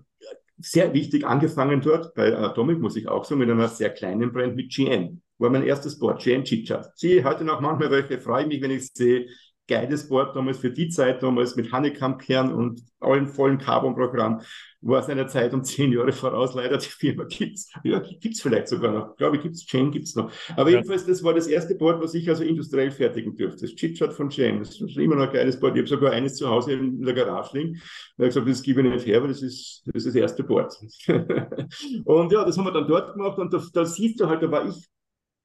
[0.59, 4.55] sehr wichtig angefangen dort bei Atomic, muss ich auch sagen, mit einer sehr kleinen Brand
[4.55, 5.21] mit GN.
[5.37, 6.91] War mein erstes Board, GN Chitchat.
[6.95, 9.27] Sie heute noch manchmal welche, freue mich, wenn ich sehe,
[9.67, 14.41] geiles Board damals für die Zeit, damals mit Honeycomb-Kern und allen vollen Carbon-Programm,
[14.81, 16.53] war seiner Zeit um zehn Jahre voraus.
[16.55, 17.71] Leider die Firma gibt's.
[17.83, 19.15] Ja, gibt's vielleicht sogar noch.
[19.17, 19.65] Glaube ich, gibt's.
[19.65, 20.31] Chain gibt's noch.
[20.55, 20.77] Aber ja.
[20.77, 23.61] jedenfalls, das war das erste Board, was ich also industriell fertigen durfte.
[23.61, 24.59] Das Chitchat von Chain.
[24.59, 25.75] Das ist immer noch ein geiles Board.
[25.75, 27.73] Ich habe sogar eines zu Hause in der Garage liegen.
[28.17, 30.43] Da habe gesagt, das gebe ich nicht her, weil das ist das, ist das erste
[30.43, 30.73] Board.
[32.05, 34.51] und ja, das haben wir dann dort gemacht und da, da siehst du halt, da
[34.51, 34.87] war ich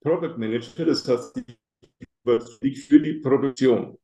[0.03, 1.43] Product Manager, das heißt,
[2.61, 3.99] ich für die Produktion.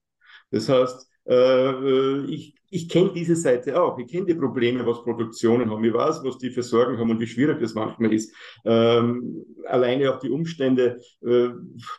[0.51, 3.99] Das heißt, ich, ich kenne diese Seite auch.
[3.99, 5.85] Ich kenne die Probleme, was Produktionen haben.
[5.85, 8.35] Ich weiß, was die für Sorgen haben und wie schwierig das manchmal ist.
[8.65, 11.51] Ähm, alleine auch die Umstände, äh,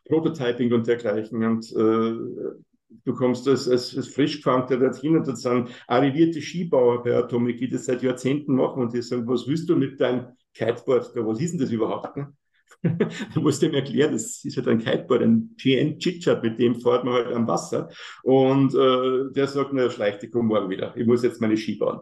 [0.05, 1.43] Prototyping und dergleichen.
[1.43, 2.61] Und äh,
[3.05, 7.69] du kommst als, als, als Frischgefangter dorthin und das sind arrivierte Skibauer bei Atomic, die
[7.69, 11.25] das seit Jahrzehnten machen und die sagen, was willst du mit deinem Kiteboard da?
[11.25, 12.17] Was ist denn das überhaupt?
[12.17, 12.33] Ne?
[12.83, 16.75] da musst du ihm erklären, das ist halt ein Kiteboard, ein GN Chitchat, mit dem
[16.75, 17.89] fährt man halt am Wasser.
[18.23, 20.95] Und äh, der sagt, na, schleich dich morgen wieder.
[20.95, 22.01] Ich muss jetzt meine Ski bauen.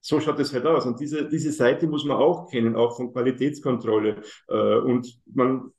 [0.00, 0.86] So schaut es halt aus.
[0.86, 4.22] Und diese, diese Seite muss man auch kennen, auch von Qualitätskontrolle.
[4.48, 5.72] Äh, und man,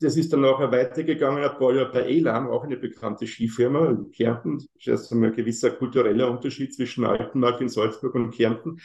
[0.00, 4.10] das ist dann nachher weitergegangen, ein paar Jahre bei Elam, auch eine bekannte Skifirma in
[4.12, 4.64] Kärnten.
[4.84, 8.78] Das ist ein gewisser kultureller Unterschied zwischen Altenmark in Salzburg und Kärnten.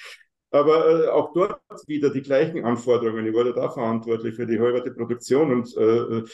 [0.54, 3.26] Aber äh, auch dort wieder die gleichen Anforderungen.
[3.26, 6.26] Ich war da verantwortlich für die halbe Produktion und äh, äh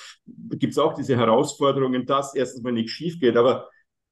[0.57, 3.37] gibt es auch diese Herausforderungen, dass erstens mal nicht schief geht.
[3.37, 3.69] Aber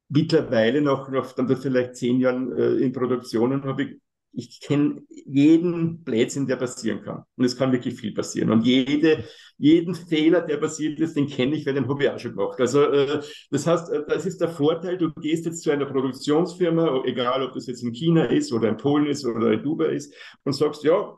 [0.08, 4.02] mittlerweile, nach, nach dann vielleicht zehn Jahren äh, in Produktionen, habe ich
[4.34, 7.24] ich kenne jeden Blödsinn, der passieren kann.
[7.36, 8.52] Und es kann wirklich viel passieren.
[8.52, 9.24] Und jede,
[9.58, 12.60] jeden Fehler, der passiert ist, den kenne ich, weil den habe ich auch schon gemacht.
[12.60, 17.04] Also äh, das heißt, äh, das ist der Vorteil, du gehst jetzt zu einer Produktionsfirma,
[17.06, 20.14] egal ob das jetzt in China ist oder in Polen ist oder in Dubai ist,
[20.44, 21.18] und sagst, ja,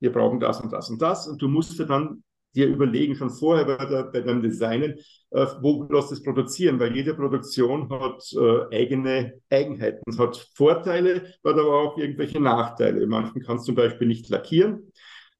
[0.00, 1.26] wir brauchen das und das und das.
[1.26, 2.22] Und du musst dir dann
[2.54, 4.94] dir überlegen, schon vorher bei, der, bei deinem Designen,
[5.30, 10.02] äh, wo lässt es produzieren, weil jede Produktion hat äh, eigene Eigenheiten.
[10.06, 13.02] Es hat Vorteile, hat aber auch irgendwelche Nachteile.
[13.02, 14.92] In manchen kannst du zum Beispiel nicht lackieren,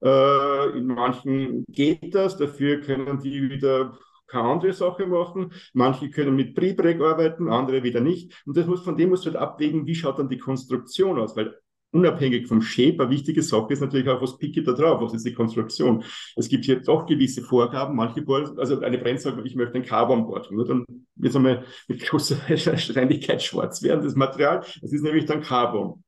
[0.03, 5.53] äh, in manchen geht das, dafür können die wieder keine andere Sache machen.
[5.75, 8.43] Manche können mit Pre-Break arbeiten, andere wieder nicht.
[8.47, 11.37] Und das muss, von dem musst du halt abwägen, wie schaut dann die Konstruktion aus,
[11.37, 11.55] weil
[11.93, 15.27] unabhängig vom Shape, eine wichtige Sache ist natürlich auch, was picke da drauf, was ist
[15.27, 16.03] die Konstruktion.
[16.37, 19.85] Es gibt hier doch gewisse Vorgaben, manche Boards, also eine Brand sagt, ich möchte ein
[19.85, 20.85] Carbon-Board, nur dann
[21.17, 26.03] wird es einmal mit großer Wahrscheinlichkeit schwarz werden, das Material, das ist nämlich dann Carbon.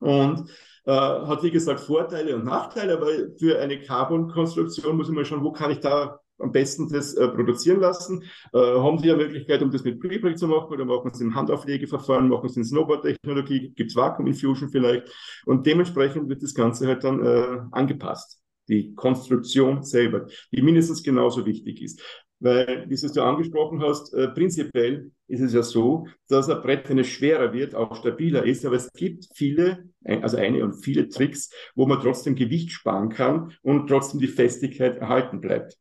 [0.00, 0.50] Und
[0.84, 5.44] äh, hat, wie gesagt, Vorteile und Nachteile, aber für eine Carbon-Konstruktion muss ich mal schauen,
[5.44, 8.22] wo kann ich da am besten das äh, produzieren lassen.
[8.52, 11.34] Äh, haben Sie ja Möglichkeit, um das mit Prepreg zu machen oder machen Sie im
[11.34, 15.10] Handauflegeverfahren, machen Sie in Snowboard-Technologie, gibt es Vakuum-Infusion vielleicht
[15.46, 18.40] und dementsprechend wird das Ganze halt dann äh, angepasst.
[18.68, 22.02] Die Konstruktion selber, die mindestens genauso wichtig ist.
[22.40, 26.98] Weil, wie du angesprochen hast, äh, prinzipiell ist es ja so, dass ein Brett, wenn
[26.98, 28.64] es schwerer wird, auch stabiler ist.
[28.64, 33.52] Aber es gibt viele, also eine und viele Tricks, wo man trotzdem Gewicht sparen kann
[33.62, 35.76] und trotzdem die Festigkeit erhalten bleibt.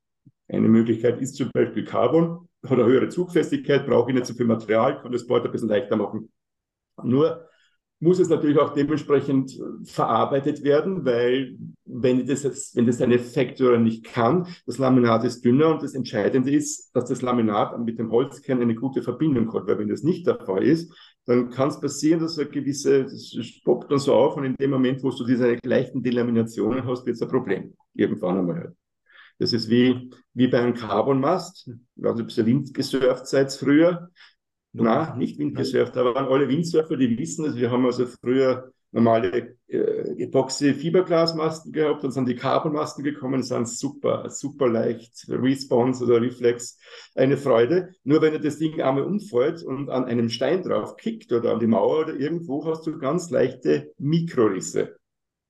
[0.47, 5.01] Eine Möglichkeit ist zum Beispiel Carbon, eine höhere Zugfestigkeit, brauche ich nicht so viel Material,
[5.01, 6.31] kann das Board ein bisschen leichter machen.
[7.03, 7.47] Nur
[7.99, 13.79] muss es natürlich auch dementsprechend äh, verarbeitet werden, weil wenn das, wenn das eine Factory
[13.79, 18.11] nicht kann, das Laminat ist dünner und das Entscheidende ist, dass das Laminat mit dem
[18.11, 20.93] Holzkern eine gute Verbindung hat, weil wenn das nicht der Fall ist,
[21.25, 24.71] dann kann es passieren, dass eine gewisse, das poppt dann so auf und in dem
[24.71, 27.73] Moment, wo du diese leichten Delaminationen hast, wird es ein Problem.
[27.95, 28.75] Irgendwann einmal halt.
[29.39, 31.67] Das ist wie, wie bei einem Carbon-Mast.
[31.67, 34.09] Nicht, ob ihr Wind gesurft seid früher.
[34.73, 35.95] Nein, nicht Windgesurft.
[35.95, 37.55] Da waren alle Windsurfer, die wissen es.
[37.55, 44.29] Wir haben also früher normale äh, Epoxy-Fiberglasmasten gehabt, dann sind die Carbonmasten gekommen, sind super,
[44.29, 46.79] super leicht, Response oder Reflex,
[47.15, 47.93] eine Freude.
[48.03, 51.59] Nur wenn er das Ding einmal umfällt und an einem Stein drauf kickt oder an
[51.59, 54.95] die Mauer oder irgendwo, hast du ganz leichte Mikrorisse.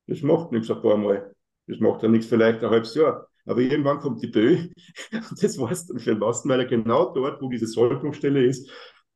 [0.08, 1.34] Das macht nichts ein paar Mal.
[1.68, 3.28] Das macht ja nichts vielleicht ein halbes Jahr.
[3.48, 4.58] Aber irgendwann kommt die Bö
[5.12, 8.46] und das war es dann für den Masten, weil er genau dort, wo diese Sollbruchstelle
[8.46, 8.70] ist,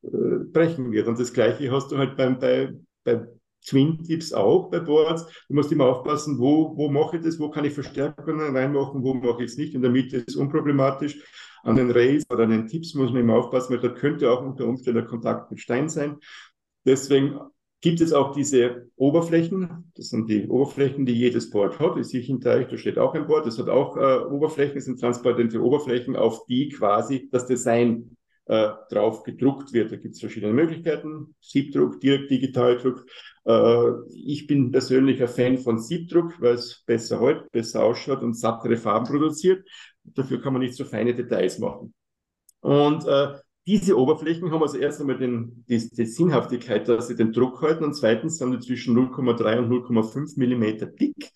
[0.04, 0.10] äh,
[0.52, 1.08] brechen wird.
[1.08, 3.28] Und das Gleiche hast du halt beim, bei, bei
[3.66, 5.26] Twin Tips auch bei Boards.
[5.48, 9.14] Du musst immer aufpassen, wo, wo mache ich das, wo kann ich Verstärkungen reinmachen, wo
[9.14, 9.76] mache ich es nicht.
[9.76, 11.22] In der Mitte ist es unproblematisch.
[11.64, 14.42] An den Rails oder an den Tips muss man immer aufpassen, weil da könnte auch
[14.42, 16.18] unter Umständen der Kontakt mit Stein sein.
[16.86, 17.40] Deswegen
[17.82, 19.92] gibt es auch diese Oberflächen.
[19.96, 21.98] Das sind die Oberflächen, die jedes Board hat.
[21.98, 23.48] Ich sehe hinter euch, da steht auch ein Board.
[23.48, 28.16] Das hat auch äh, Oberflächen, das sind transparente Oberflächen, auf die quasi das Design
[28.46, 29.92] äh, drauf gedruckt wird.
[29.92, 31.36] Da gibt es verschiedene Möglichkeiten.
[31.42, 33.06] Siebdruck, direkt Digitaldruck.
[33.46, 38.38] Äh, ich bin persönlich ein Fan von Siebdruck, weil es besser hält, besser ausschaut und
[38.38, 39.68] sattere Farben produziert.
[40.04, 41.94] Dafür kann man nicht so feine Details machen.
[42.60, 43.34] Und äh,
[43.68, 47.84] diese Oberflächen haben also erst einmal den, die, die Sinnhaftigkeit, dass sie den Druck halten
[47.84, 51.32] und zweitens sind die zwischen 0,3 und 0,5 Millimeter dick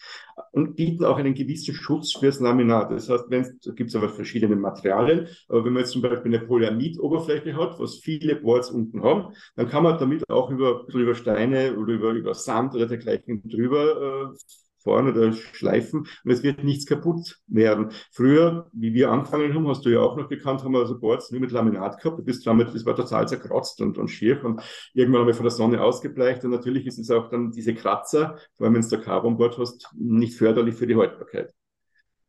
[0.51, 2.91] und bieten auch einen gewissen Schutz fürs Laminat.
[2.91, 6.33] Das heißt, wenn da gibt es aber verschiedene Materialien, aber wenn man jetzt zum Beispiel
[6.35, 11.13] eine Polyamid-Oberfläche hat, was viele Boards unten haben, dann kann man damit auch über, über
[11.13, 14.37] Steine oder über, über Sand oder dergleichen drüber äh,
[14.85, 17.89] fahren oder schleifen und es wird nichts kaputt werden.
[18.11, 21.31] Früher, wie wir angefangen haben, hast du ja auch noch gekannt, haben wir also Boards
[21.31, 22.23] nur mit Laminat gehabt.
[22.23, 24.61] Bist damit, das war total zerkratzt und, und schier und
[24.93, 28.37] irgendwann haben wir von der Sonne ausgebleicht und natürlich ist es auch dann diese Kratzer,
[28.55, 31.53] vor allem wenn du da Carbonboard hast, nicht förderlich für die Haltbarkeit.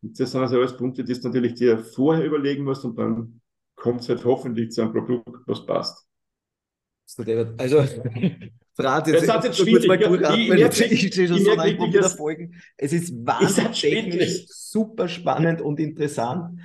[0.02, 3.40] Und das sind also alles Punkte, die du natürlich dir vorher überlegen musst und dann
[3.76, 6.06] kommt es halt hoffentlich zu einem Produkt, was passt.
[7.58, 7.84] Also,
[8.76, 10.58] Franz, jetzt, jetzt, jetzt kurz mal durchatmen.
[10.58, 12.54] Ich, ich, ich schon so lange wieder Folgen.
[12.76, 16.60] Es ist wahnsinnig technisch, super spannend und interessant.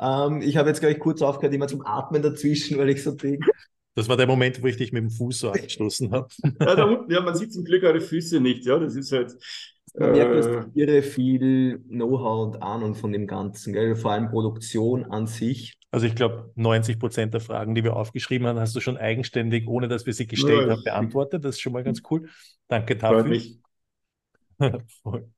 [0.00, 3.50] Ähm, ich habe jetzt gleich kurz aufgehört, immer zum Atmen dazwischen, weil ich so denke.
[3.94, 6.28] Das war der Moment, wo ich dich mit dem Fuß so angestoßen habe.
[6.60, 9.36] Ja, da unten, ja, man sieht zum Glück eure Füße nicht, ja, das ist halt.
[9.94, 13.96] Man merkt, dass äh, irre viel Know-how und Ahnung von dem Ganzen, gell?
[13.96, 15.79] vor allem Produktion an sich.
[15.92, 19.66] Also ich glaube, 90 Prozent der Fragen, die wir aufgeschrieben haben, hast du schon eigenständig,
[19.66, 21.44] ohne dass wir sie gestellt ja, haben, beantwortet.
[21.44, 22.28] Das ist schon mal ganz cool.
[22.68, 23.40] Danke dafür.
[25.02, 25.28] Voll.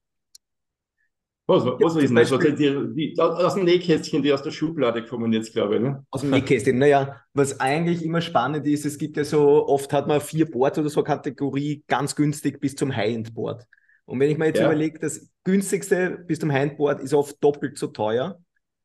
[1.47, 2.33] Was, was ist denn das?
[2.33, 5.83] Also die, die, aus dem Nähkästchen, die aus der Schublade kommen jetzt, glaube ich.
[5.83, 6.05] Ne?
[6.11, 6.79] Aus dem Nähkästchen.
[6.79, 10.79] Naja, was eigentlich immer spannend ist, es gibt ja so, oft hat man vier Boards
[10.79, 13.67] oder so Kategorie ganz günstig bis zum High-End-Board.
[14.05, 14.67] Und wenn ich mir jetzt ja.
[14.67, 18.39] überlege, das günstigste bis zum High-End-Board ist oft doppelt so teuer.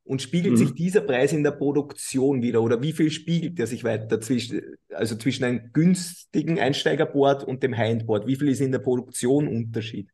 [0.07, 0.57] Und spiegelt mhm.
[0.57, 4.61] sich dieser Preis in der Produktion wieder oder wie viel spiegelt der sich weiter zwischen,
[4.89, 8.25] also zwischen einem günstigen Einsteigerboard und dem High-End-Board?
[8.25, 10.09] Wie viel ist in der Produktion Unterschied?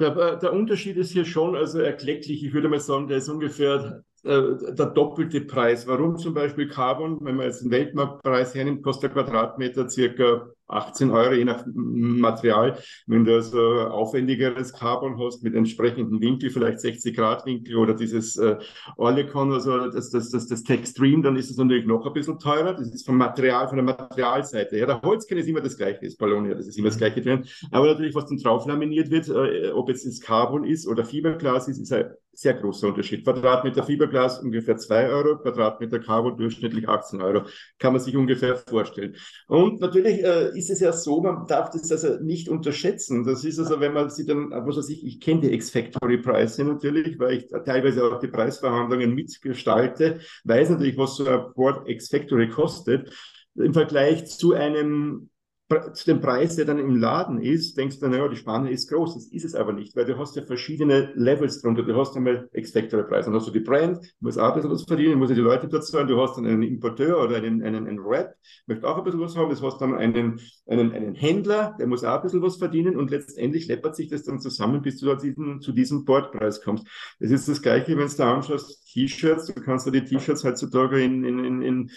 [0.00, 2.42] Der, der, Unterschied ist hier schon also erklecklich.
[2.42, 5.86] Ich würde mal sagen, der ist ungefähr äh, der doppelte Preis.
[5.86, 11.10] Warum zum Beispiel Carbon, wenn man jetzt den Weltmarktpreis hernimmt, kostet der Quadratmeter circa 18
[11.10, 12.76] Euro, je nach Material.
[13.06, 18.36] Wenn du also aufwendigeres Carbon hast mit entsprechendem Winkel, vielleicht 60 Grad Winkel oder dieses
[18.36, 18.56] äh,
[18.96, 22.74] also das, das, das, das Textream, dann ist es natürlich noch ein bisschen teurer.
[22.74, 24.76] Das ist vom Material, von der Materialseite.
[24.76, 27.44] Ja, der Holzkern ist immer das gleiche, das Ballonia, das ist immer das gleiche drin.
[27.70, 31.68] Aber natürlich, was dann drauf laminiert wird, äh, ob jetzt das Carbon ist oder Fiberglas
[31.68, 33.24] ist, ist ein sehr großer Unterschied.
[33.24, 37.46] Quadratmeter Fiberglas ungefähr 2 Euro, Quadratmeter Carbon durchschnittlich 18 Euro.
[37.78, 39.16] Kann man sich ungefähr vorstellen.
[39.48, 43.24] Und natürlich äh, ist es ja so, man darf das also nicht unterschätzen.
[43.24, 47.18] Das ist also, wenn man sich dann, was weiß ich, ich kenne die Ex-Factory-Preise natürlich,
[47.18, 53.12] weil ich teilweise auch die Preisverhandlungen mitgestalte, weiß natürlich, was so ein Board Ex-Factory kostet.
[53.54, 55.30] Im Vergleich zu einem
[55.68, 59.14] zu dem Preis, der dann im Laden ist, denkst du, naja, die Spanne ist groß.
[59.14, 61.82] Das ist es aber nicht, weil du hast ja verschiedene Levels drunter.
[61.82, 65.18] Du hast einmal Ex-Factory-Preis, dann hast du die Brand, muss auch ein bisschen was verdienen,
[65.18, 66.06] muss ja die Leute dazu zahlen.
[66.06, 68.34] Du hast dann einen Importeur oder einen, einen, einen Rap,
[68.66, 69.52] möchte auch ein bisschen was haben.
[69.52, 73.10] Du hast dann einen, einen, einen Händler, der muss auch ein bisschen was verdienen und
[73.10, 76.86] letztendlich läppert sich das dann zusammen, bis du zu diesem, zu diesem Bordpreis kommst.
[77.18, 81.02] Es ist das Gleiche, wenn du da anschaust, T-Shirts, du kannst ja die T-Shirts heutzutage
[81.02, 81.90] in, in, in,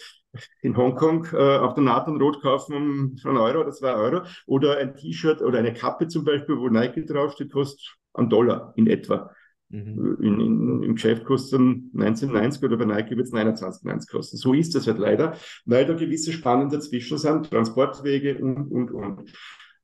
[0.62, 4.24] in Hongkong äh, auf der Nathan Rot kaufen um einen Euro oder zwei Euro.
[4.46, 8.88] Oder ein T-Shirt oder eine Kappe zum Beispiel, wo Nike draufsteht, kostet einen Dollar in
[8.88, 9.32] etwa.
[9.70, 10.18] Mhm.
[10.22, 14.38] In, in, Im Geschäft kostet es 19,90 oder bei Nike wird es 29,90 kosten.
[14.38, 19.32] So ist das halt leider, weil da gewisse Spannen dazwischen sind, Transportwege und, und, und.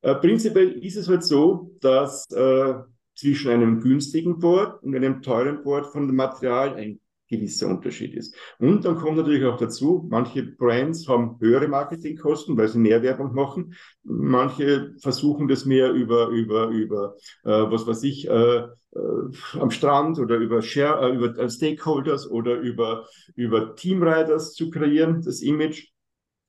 [0.02, 2.76] Äh, prinzipiell ist es halt so, dass äh,
[3.16, 8.36] zwischen einem günstigen Board und einem teuren Board von dem Material ein gewisser Unterschied ist.
[8.60, 13.34] Und dann kommt natürlich auch dazu, manche Brands haben höhere Marketingkosten, weil sie mehr Werbung
[13.34, 13.74] machen.
[14.04, 18.58] Manche versuchen das mehr über, über, über äh, was weiß ich, äh,
[18.96, 25.22] äh, am Strand oder über, Share, äh, über Stakeholders oder über, über Teamriders zu kreieren,
[25.24, 25.95] das Image.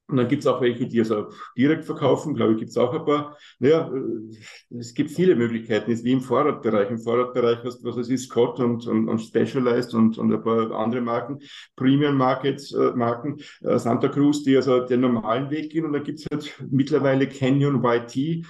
[0.09, 2.95] Und dann gibt es auch welche, die also direkt verkaufen, glaube ich, gibt es auch
[2.95, 3.37] ein paar.
[3.59, 6.90] Naja, äh, es gibt viele Möglichkeiten, ist wie im Vorratbereich.
[6.90, 10.42] Im Vorratbereich hast du, was es ist, Scott und, und, und Specialized und, und ein
[10.42, 11.40] paar andere Marken,
[11.75, 15.85] Premium Markets, äh, Marken, äh, Santa Cruz, die also den normalen Weg gehen.
[15.85, 18.42] Und dann gibt es halt mittlerweile Canyon YT, äh,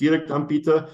[0.00, 0.88] Direktanbieter,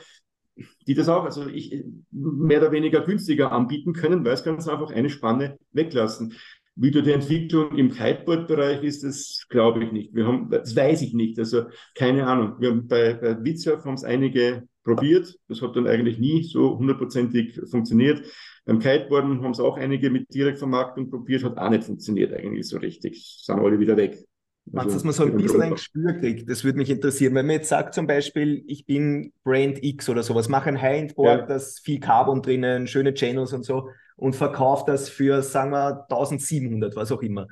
[0.86, 4.90] die das auch, also ich, mehr oder weniger günstiger anbieten können, weil es ganz einfach
[4.90, 6.34] eine Spanne weglassen.
[6.78, 10.14] Wie da die Entwicklung im Kiteboard-Bereich ist, das glaube ich nicht.
[10.14, 11.38] Wir haben, das weiß ich nicht.
[11.38, 12.56] Also keine Ahnung.
[12.58, 15.38] Wir haben bei, bei Witsurf haben es einige probiert.
[15.48, 18.22] Das hat dann eigentlich nie so hundertprozentig funktioniert.
[18.66, 22.78] Beim Kiteboarden haben es auch einige mit Direktvermarktung probiert, hat auch nicht funktioniert eigentlich so
[22.78, 23.40] richtig.
[23.42, 24.24] Sind alle wieder weg.
[24.72, 27.34] Also, dass man so ein bisschen ein Gespür kriegt, das würde mich interessieren.
[27.34, 31.40] Wenn man jetzt sagt zum Beispiel, ich bin Brand X oder sowas, mache ein High-End-Board,
[31.42, 31.46] ja.
[31.46, 36.96] das viel Carbon drinnen, schöne Channels und so und verkaufe das für, sagen wir, 1700,
[36.96, 37.46] was auch immer.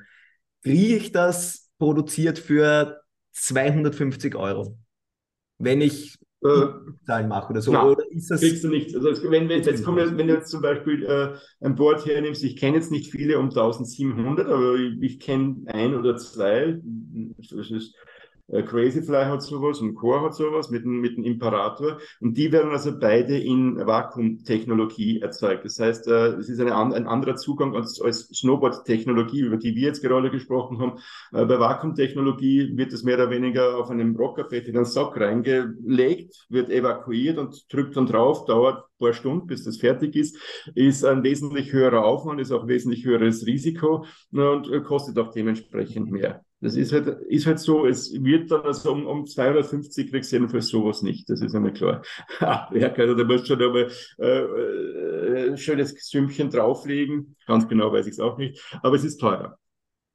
[0.63, 3.01] Kriege ich das produziert für
[3.33, 4.77] 250 Euro?
[5.57, 6.67] Wenn ich äh,
[7.05, 7.71] Zahlen mache oder so.
[7.71, 8.95] Nein, oder ist das kriegst du nicht.
[8.95, 12.55] Also wenn, wenn, jetzt kommt, wenn du jetzt zum Beispiel äh, ein Board hernimmst, ich
[12.55, 16.79] kenne jetzt nicht viele um 1700, aber ich, ich kenne ein oder zwei.
[17.39, 17.95] Das ist
[18.47, 21.97] äh, Crazyfly hat sowas und Core hat sowas mit, mit dem Imperator.
[22.19, 25.65] Und die werden also beide in Vakuumtechnologie erzeugt.
[25.65, 29.87] Das heißt, äh, es ist eine, ein anderer Zugang als, als Snowboard-Technologie, über die wir
[29.87, 30.99] jetzt gerade gesprochen haben.
[31.33, 36.45] Äh, bei Vakuumtechnologie wird es mehr oder weniger auf einem Rockerfett in einen Sack reingelegt,
[36.49, 40.37] wird evakuiert und drückt dann drauf, dauert ein paar Stunden, bis das fertig ist,
[40.75, 46.43] ist ein wesentlich höherer Aufwand, ist auch wesentlich höheres Risiko und kostet auch dementsprechend mehr.
[46.65, 50.37] Das ist halt, ist halt so, es wird dann also um, um 250 kriegst du
[50.37, 51.29] jedenfalls sowas nicht.
[51.29, 52.01] Das ist einmal klar.
[52.39, 57.35] Handwerker, also da musst schon einmal äh, äh, ein schönes Sümmchen drauflegen.
[57.45, 58.59] Ganz genau weiß ich es auch nicht.
[58.81, 59.59] Aber es ist teurer.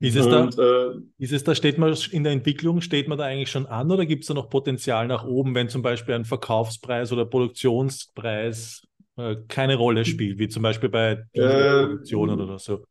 [0.01, 3.17] Ist es, und, da, äh, ist es da, steht man in der Entwicklung, steht man
[3.17, 6.17] da eigentlich schon an oder gibt es da noch Potenzial nach oben, wenn zum Beispiel
[6.17, 12.59] ein Verkaufspreis oder Produktionspreis äh, keine Rolle spielt, wie zum Beispiel bei Produktionen äh, oder
[12.59, 12.83] so?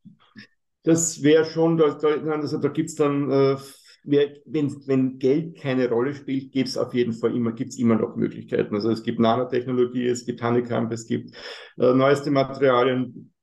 [0.89, 3.57] Das wäre schon, da, da, also da gibt es dann äh,
[4.03, 8.15] wenn, wenn Geld keine Rolle spielt, gibt es auf jeden Fall immer, gibt's immer noch
[8.15, 8.73] Möglichkeiten.
[8.73, 11.35] Also es gibt Nanotechnologie, es gibt Honeycomb, es gibt
[11.77, 13.33] äh, neueste Materialien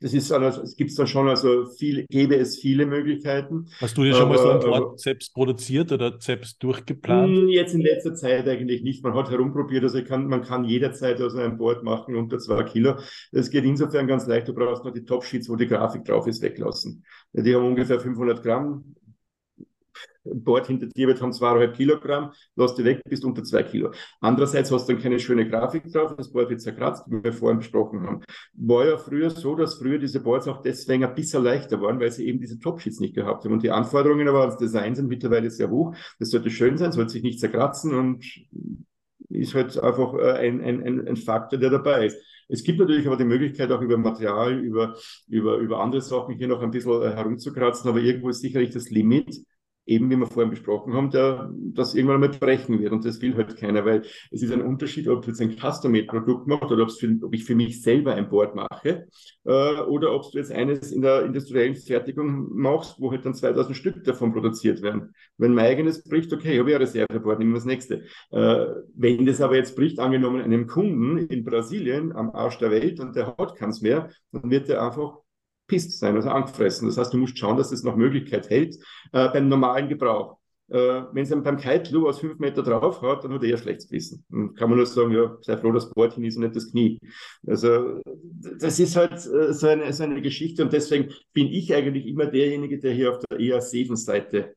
[0.00, 3.66] das ist also, es gibt da schon also viel, gäbe es viele Möglichkeiten.
[3.80, 7.36] Hast du dir schon aber, mal so ein Board selbst produziert oder selbst durchgeplant?
[7.36, 9.04] Hm, jetzt in letzter Zeit eigentlich nicht.
[9.04, 12.94] Man hat herumprobiert, also kann, man kann jederzeit aus einem Board machen unter zwei Kilo.
[13.30, 14.48] Das geht insofern ganz leicht.
[14.48, 17.04] Du brauchst nur die Top-Sheets, wo die Grafik drauf ist, weglassen.
[17.34, 18.96] Die haben ungefähr 500 Gramm
[20.24, 23.90] Bord hinter dir wird haben zweieinhalb Kilogramm, lass die weg, bist unter zwei Kilo.
[24.20, 27.58] Andererseits hast du dann keine schöne Grafik drauf, das Board wird zerkratzt, wie wir vorhin
[27.58, 28.20] besprochen haben.
[28.54, 32.12] War ja früher so, dass früher diese Boards auch deswegen ein bisschen leichter waren, weil
[32.12, 33.52] sie eben diese Top-Sheets nicht gehabt haben.
[33.52, 35.94] Und die Anforderungen aber ans Design sind mittlerweile sehr hoch.
[36.18, 38.24] Das sollte schön sein, sollte sich nicht zerkratzen und
[39.30, 42.18] ist halt einfach äh, ein, ein, ein Faktor, der dabei ist.
[42.48, 44.96] Es gibt natürlich aber die Möglichkeit, auch über Material, über,
[45.28, 48.90] über, über andere Sachen hier noch ein bisschen äh, herumzukratzen, aber irgendwo ist sicherlich das
[48.90, 49.44] Limit,
[49.90, 52.92] eben wie wir vorhin besprochen haben, der, das irgendwann einmal brechen wird.
[52.92, 56.46] Und das will halt keiner, weil es ist ein Unterschied, ob du jetzt ein Custom-Made-Produkt
[56.46, 59.08] machst oder für, ob ich für mich selber ein Board mache
[59.44, 63.76] äh, oder ob du jetzt eines in der industriellen Fertigung machst, wo halt dann 2000
[63.76, 65.12] Stück davon produziert werden.
[65.36, 68.04] Wenn mein eigenes bricht, okay, habe ich ein Reserveboard, nehmen wir das nächste.
[68.30, 73.00] Äh, wenn das aber jetzt bricht, angenommen einem Kunden in Brasilien am Arsch der Welt
[73.00, 75.18] und der hat keins mehr, dann wird der einfach
[75.70, 76.88] pisst sein, also angefressen.
[76.88, 78.76] Das heißt, du musst schauen, dass es noch Möglichkeit hält
[79.12, 80.38] äh, beim normalen Gebrauch.
[80.68, 83.88] Äh, Wenn es beim Kite aus fünf Meter drauf hat, dann hat er eher schlechtes
[83.88, 84.24] Gewissen.
[84.28, 86.98] Dann kann man nur sagen, ja, sei froh, das Bordchen ist und nicht das Knie.
[87.46, 92.06] Also das ist halt äh, so, eine, so eine Geschichte und deswegen bin ich eigentlich
[92.06, 94.54] immer derjenige, der hier auf der eher safen Seite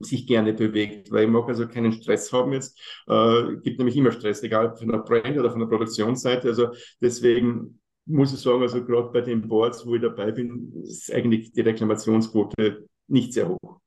[0.00, 2.78] sich gerne bewegt, weil ich mag also keinen Stress haben jetzt.
[3.06, 6.48] Äh, gibt nämlich immer Stress, egal von der Brand oder von der Produktionsseite.
[6.48, 6.68] Also
[7.00, 11.52] deswegen muss ich sagen, also gerade bei den Boards, wo ich dabei bin, ist eigentlich
[11.52, 13.80] die Reklamationsquote nicht sehr hoch.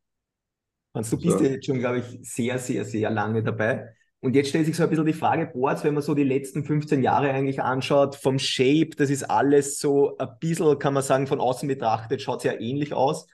[0.96, 1.44] Hans, du bist so.
[1.44, 3.94] ja jetzt schon, glaube ich, sehr, sehr, sehr lange dabei.
[4.20, 6.64] Und jetzt stellt sich so ein bisschen die Frage, Boards, wenn man so die letzten
[6.64, 11.28] 15 Jahre eigentlich anschaut, vom Shape, das ist alles so ein bisschen, kann man sagen,
[11.28, 13.28] von außen betrachtet, schaut sehr ähnlich aus.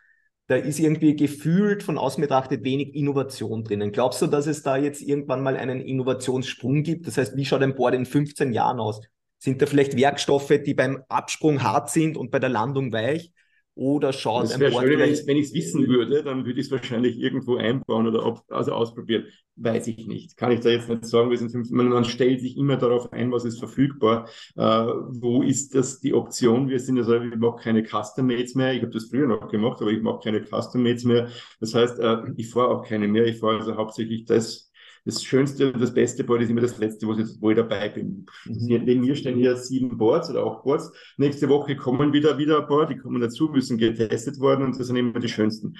[0.48, 3.92] Da ist irgendwie gefühlt von außen betrachtet wenig Innovation drinnen.
[3.92, 7.06] Glaubst du, dass es da jetzt irgendwann mal einen Innovationssprung gibt?
[7.06, 9.00] Das heißt, wie schaut ein Board in 15 Jahren aus?
[9.40, 13.32] Sind da vielleicht Werkstoffe, die beim Absprung hart sind und bei der Landung weich?
[13.80, 17.18] Oder schaut ein Board schön, Wenn ich es wissen würde, dann würde ich es wahrscheinlich
[17.18, 19.24] irgendwo einbauen oder ob, also ausprobieren.
[19.56, 20.36] Weiß ich nicht.
[20.36, 21.30] Kann ich da jetzt nicht sagen.
[21.30, 24.28] Wir sind fünf, man, man stellt sich immer darauf ein, was ist verfügbar.
[24.58, 26.68] Äh, wo ist das die Option?
[26.68, 28.74] Wir sind also, ich mache keine Custom-Mates mehr.
[28.74, 31.30] Ich habe das früher noch gemacht, aber ich mache keine Custom-Mates mehr.
[31.62, 33.28] Das heißt, äh, ich fahre auch keine mehr.
[33.28, 34.69] Ich fahre also hauptsächlich das,
[35.06, 37.90] das Schönste und das beste Board ist immer das letzte, wo ich, wo ich dabei
[37.90, 38.26] bin.
[38.46, 38.84] Mhm.
[38.84, 40.92] Neben mir stehen hier sieben Boards oder auch Boards.
[41.18, 44.88] Nächste Woche kommen wieder, wieder ein Board, die kommen dazu, müssen getestet worden und das
[44.88, 45.76] sind immer die schönsten.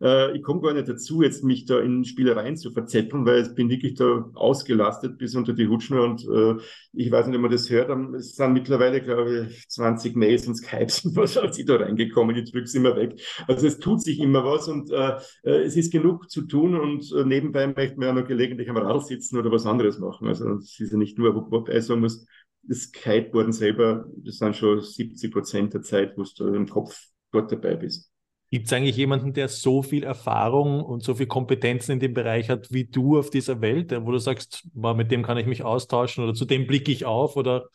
[0.00, 3.54] Äh, ich komme gar nicht dazu, jetzt mich da in Spielereien zu verzetteln, weil ich
[3.54, 7.50] bin wirklich da ausgelastet bis unter die Hutschnur und äh, ich weiß nicht, ob man
[7.50, 11.64] das hört, es sind mittlerweile, glaube ich, 20 Mails und Skypes und was hat sie
[11.64, 13.20] da reingekommen, ich drücke es immer weg.
[13.46, 17.10] Also es tut sich immer was und äh, äh es ist genug zu tun und
[17.12, 20.28] äh, nebenbei möchte man ja noch gelegentlich am Radl sitzen oder was anderes machen.
[20.28, 22.26] Also es ist ja nicht nur, wobei sagen muss,
[22.66, 26.98] das Kiteboarden selber, das sind schon 70 Prozent der Zeit, wo du im Kopf
[27.30, 28.13] dort dabei bist.
[28.54, 32.48] Gibt es eigentlich jemanden, der so viel Erfahrung und so viel Kompetenzen in dem Bereich
[32.50, 36.22] hat wie du auf dieser Welt, wo du sagst, mit dem kann ich mich austauschen
[36.22, 37.68] oder zu dem blicke ich auf oder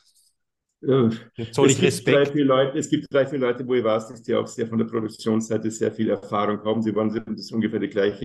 [0.79, 2.33] soll ich Respekt?
[2.33, 4.85] Leute, es gibt drei, vier Leute, wo ich weiß, dass die auch sehr von der
[4.85, 6.81] Produktionsseite sehr viel Erfahrung haben.
[6.81, 8.23] Sie waren das ungefähr die gleiche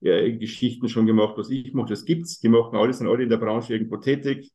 [0.00, 1.90] ja, Geschichten schon gemacht, was ich mache.
[1.90, 2.40] Das gibt's.
[2.40, 4.50] Die machen alle, sind alle in der Branche irgendwo tätig.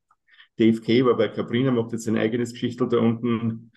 [0.59, 3.71] Dave Kay war bei Cabrina, macht jetzt sein eigenes Geschichtel da unten.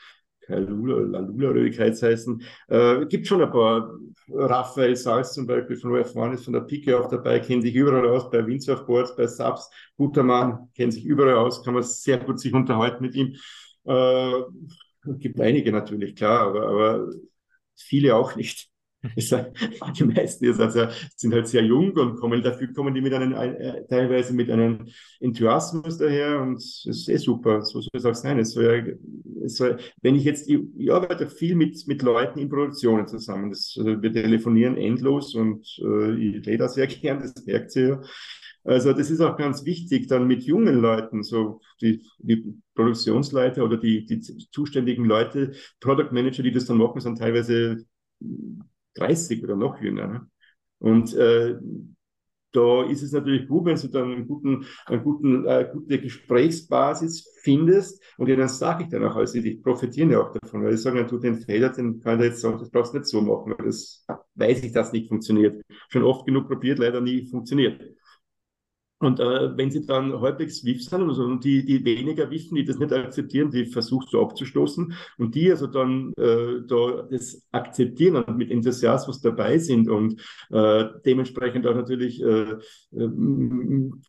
[0.58, 2.42] Lula, Lalula oder wie die heißen.
[2.68, 3.94] Äh, gibt schon ein paar.
[4.32, 8.06] Raphael Salz zum Beispiel von OF1 ist von der Pike auch dabei, kennt sich überall
[8.08, 12.38] aus, bei Windsurfboards, bei Subs, guter Mann, kennt sich überall aus, kann man sehr gut
[12.38, 13.34] sich unterhalten mit ihm.
[13.84, 14.42] Äh,
[15.18, 17.10] gibt einige natürlich, klar, aber, aber
[17.74, 18.69] viele auch nicht.
[19.16, 20.86] die meisten ist also,
[21.16, 24.86] sind halt sehr jung und kommen dafür kommen die mit einem äh, teilweise mit einem
[25.20, 28.38] Enthusiasmus daher und es ist eh super, so soll es auch sein.
[28.38, 28.98] Es soll,
[29.44, 33.50] es soll, wenn ich jetzt, ich, arbeite viel mit, mit Leuten in Produktionen zusammen.
[33.50, 37.88] Das, also wir telefonieren endlos und äh, ich rede das sehr gern, das merkt ihr
[37.88, 38.02] ja.
[38.62, 43.78] Also das ist auch ganz wichtig, dann mit jungen Leuten, so die, die Produktionsleiter oder
[43.78, 47.86] die, die zuständigen Leute, Product Manager, die das dann machen, sind teilweise
[49.00, 50.06] 30 oder noch jünger.
[50.06, 50.26] Ne?
[50.78, 51.56] Und äh,
[52.52, 57.28] da ist es natürlich gut, wenn du dann einen guten, einen guten, äh, gute Gesprächsbasis
[57.42, 58.02] findest.
[58.18, 61.06] Und dann sage ich dann auch, also die profitieren ja auch davon, weil ich sage,
[61.06, 63.66] du den Fehler, den kann ich jetzt sagen, das brauchst du nicht so machen, weil
[63.66, 65.62] das weiß ich, dass nicht funktioniert.
[65.90, 67.80] Schon oft genug probiert, leider nie funktioniert.
[69.00, 72.78] Und äh, wenn sie dann halbwegs WIF sind, also die, die weniger wissen, die das
[72.78, 74.92] nicht akzeptieren, die versuchst du abzustoßen.
[75.16, 80.20] Und die also dann äh, da das akzeptieren und mit Enthusiasmus dabei sind und
[80.50, 82.58] äh, dementsprechend auch natürlich äh,
[82.92, 83.08] äh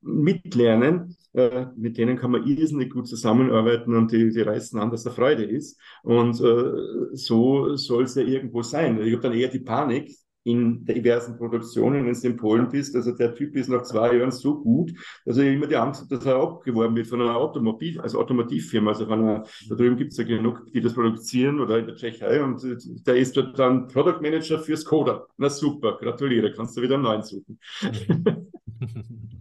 [0.02, 5.04] mitlernen, äh, mit denen kann man irrsinnig gut zusammenarbeiten und die, die reißen an, dass
[5.04, 5.80] da Freude ist.
[6.04, 9.02] Und äh, so soll es ja irgendwo sein.
[9.02, 10.12] Ich habe dann eher die Panik,
[10.44, 12.96] in diversen Produktionen, wenn du in Polen bist.
[12.96, 14.94] Also der Typ ist nach zwei Jahren so gut,
[15.26, 18.92] dass er immer die Angst hat, dass er abgeworben wird von einer Automobil, also Automotivfirma.
[18.92, 21.96] Also von einer, da drüben gibt es ja genug, die das produzieren oder in der
[21.96, 22.62] Tschechei und
[23.06, 25.28] der ist dort dann Product Manager für Skoda.
[25.38, 27.60] Na super, gratuliere, kannst du wieder einen neuen suchen.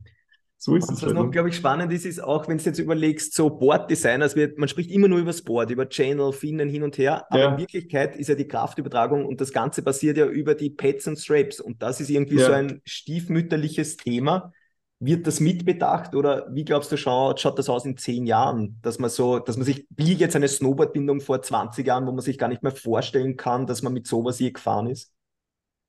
[0.63, 0.97] So ist es.
[0.97, 1.31] Was halt, noch, ne?
[1.31, 4.91] glaube ich, spannend ist, ist auch, wenn du jetzt überlegst, so Boarddesign, also man spricht
[4.91, 7.53] immer nur über das Board, über Channel, Finnen hin und her, aber ja.
[7.53, 11.19] in Wirklichkeit ist ja die Kraftübertragung und das Ganze basiert ja über die Pads und
[11.19, 12.45] Straps und das ist irgendwie ja.
[12.45, 14.53] so ein stiefmütterliches Thema.
[14.99, 18.99] Wird das mitbedacht oder wie glaubst du, schaut, schaut das aus in zehn Jahren, dass
[18.99, 22.37] man so, dass man sich, wie jetzt eine Snowboardbindung vor 20 Jahren, wo man sich
[22.37, 25.15] gar nicht mehr vorstellen kann, dass man mit sowas je gefahren ist?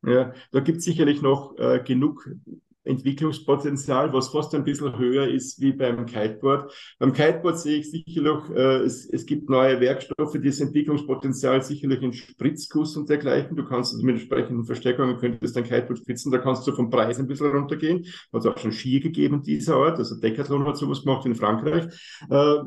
[0.02, 2.30] Ja, da gibt es sicherlich noch äh, genug
[2.84, 6.74] Entwicklungspotenzial, was fast ein bisschen höher ist wie beim Kiteboard.
[7.00, 12.02] Beim Kiteboard sehe ich sicherlich, äh, es, es gibt neue Werkstoffe, die das Entwicklungspotenzial sicherlich
[12.02, 13.56] in Spritzguss und dergleichen.
[13.56, 17.20] Du kannst also mit entsprechenden Verstärkungen könntest dein Kiteboard spritzen, da kannst du vom Preis
[17.20, 18.06] ein bisschen runtergehen.
[18.34, 21.86] Hat es auch schon Ski gegeben dieser Art, also Decathlon hat sowas gemacht in Frankreich.
[22.30, 22.58] Äh,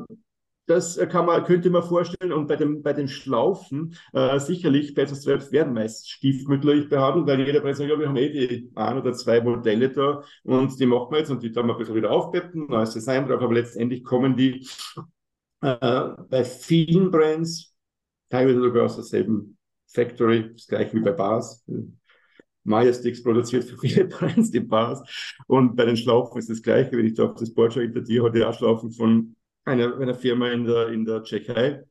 [0.67, 2.33] das kann man, könnte man vorstellen.
[2.33, 7.61] Und bei, dem, bei den Schlaufen äh, sicherlich, Straps werden meist stiefmütterlich behandelt, weil jeder
[7.75, 11.19] sagt, ja, wir haben eh die ein oder zwei Modelle da und die machen wir
[11.19, 14.35] jetzt und die dann mal ein bisschen wieder aufpeppen, neues Design drauf, aber letztendlich kommen
[14.35, 14.67] die
[15.61, 17.75] äh, bei vielen Brands,
[18.29, 19.57] teilweise sogar aus derselben
[19.87, 21.63] Factory, das gleiche wie bei Bars.
[22.63, 25.03] Majestix produziert für viele Brands die Bars.
[25.47, 28.01] Und bei den Schlaufen ist das gleiche, wenn ich da auf das Board schaue, hinter
[28.01, 29.34] dir hatte auch Schlaufen von
[29.65, 31.83] einer, einer Firma in der, in der Tschechei.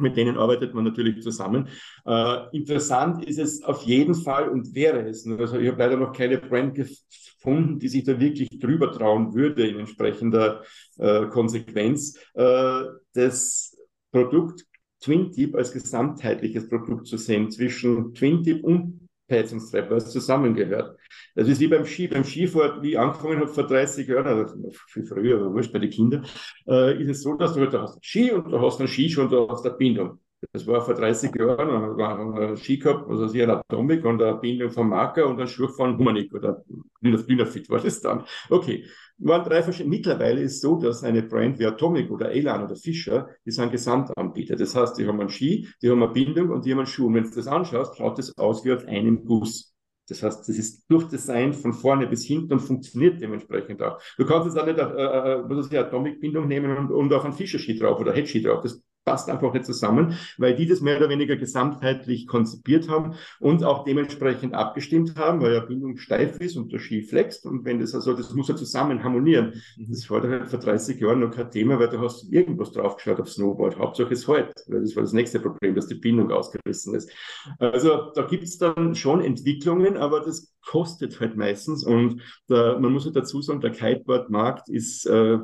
[0.00, 1.68] Mit denen arbeitet man natürlich zusammen.
[2.06, 5.26] Äh, interessant ist es auf jeden Fall und wäre es.
[5.26, 9.66] Also ich habe leider noch keine Brand gefunden, die sich da wirklich drüber trauen würde
[9.66, 10.62] in entsprechender
[10.98, 12.16] äh, Konsequenz.
[12.34, 13.76] Äh, das
[14.12, 14.64] Produkt
[15.00, 20.98] Twin-Tip als gesamtheitliches Produkt zu sehen zwischen Twin-Tip und Pads und Strappers zusammengehört.
[21.34, 22.08] Das ist wie beim Ski.
[22.08, 25.78] Beim Skifahren, wie ich angefangen habe vor 30 Jahren, also viel früher, aber wurscht bei
[25.78, 26.26] den Kindern,
[26.66, 29.22] äh, ist es so, dass du halt, da hast Ski und du hast einen Skischuh
[29.22, 30.18] und du hast eine Bindung.
[30.52, 34.22] Das war vor 30 Jahren, da war ein Ski gehabt, also sie ein Atomic und
[34.22, 36.64] eine Bindung vom Marker und ein Schuh von Humanik oder
[37.02, 38.24] Dynafit war das dann.
[38.48, 38.84] Okay,
[39.18, 39.96] waren drei verschiedene.
[39.96, 43.72] Mittlerweile ist es so, dass eine Brand wie Atomic oder Elan oder Fischer, die sind
[43.72, 44.56] Gesamtanbieter.
[44.56, 47.06] Das heißt, die haben einen Ski, die haben eine Bindung und die haben einen Schuh.
[47.06, 49.74] Und wenn du das anschaust, schaut das aus wie auf einem Guss.
[50.08, 54.00] Das heißt, das ist durchdesignt von vorne bis hinten und funktioniert dementsprechend auch.
[54.16, 57.24] Du kannst jetzt auch nicht äh, äh, was weiß ich, Atomic-Bindung nehmen und, und auf
[57.24, 58.62] einen Fischer-Ski drauf oder Head-Ski drauf.
[58.62, 63.64] Das passt einfach nicht zusammen, weil die das mehr oder weniger gesamtheitlich konzipiert haben und
[63.64, 67.80] auch dementsprechend abgestimmt haben, weil ja Bindung steif ist und der Ski flext und wenn
[67.80, 69.54] das also, das muss ja zusammen harmonieren.
[69.78, 69.86] Mhm.
[69.88, 73.30] Das war halt vor 30 Jahren noch kein Thema, weil du hast irgendwas draufgeschaut auf
[73.30, 73.78] Snowboard.
[73.78, 77.10] Hauptsache es halt, weil das war das nächste Problem, dass die Bindung ausgerissen ist.
[77.58, 82.92] Also da gibt es dann schon Entwicklungen, aber das kostet halt meistens und der, man
[82.92, 85.38] muss halt dazu sagen, der Kiteboard-Markt ist, äh,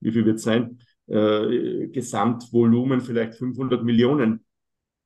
[0.00, 0.78] wie viel wird es sein?
[1.08, 4.44] Äh, Gesamtvolumen vielleicht 500 Millionen,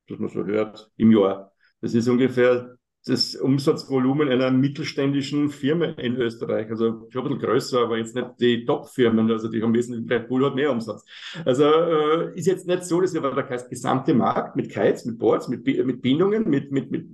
[0.09, 1.53] das man so hört, im Jahr.
[1.81, 2.77] Das ist ungefähr
[3.07, 6.69] das Umsatzvolumen einer mittelständischen Firma in Österreich.
[6.71, 9.31] Also schon ein bisschen größer, aber jetzt nicht die Top-Firmen.
[9.31, 11.05] Also die haben wesentlich, Red Bull hat mehr Umsatz.
[11.45, 15.49] Also äh, ist jetzt nicht so, dass wir der gesamte Markt mit Kites, mit Boards,
[15.49, 17.07] mit, mit Bindungen, mit, mit, mit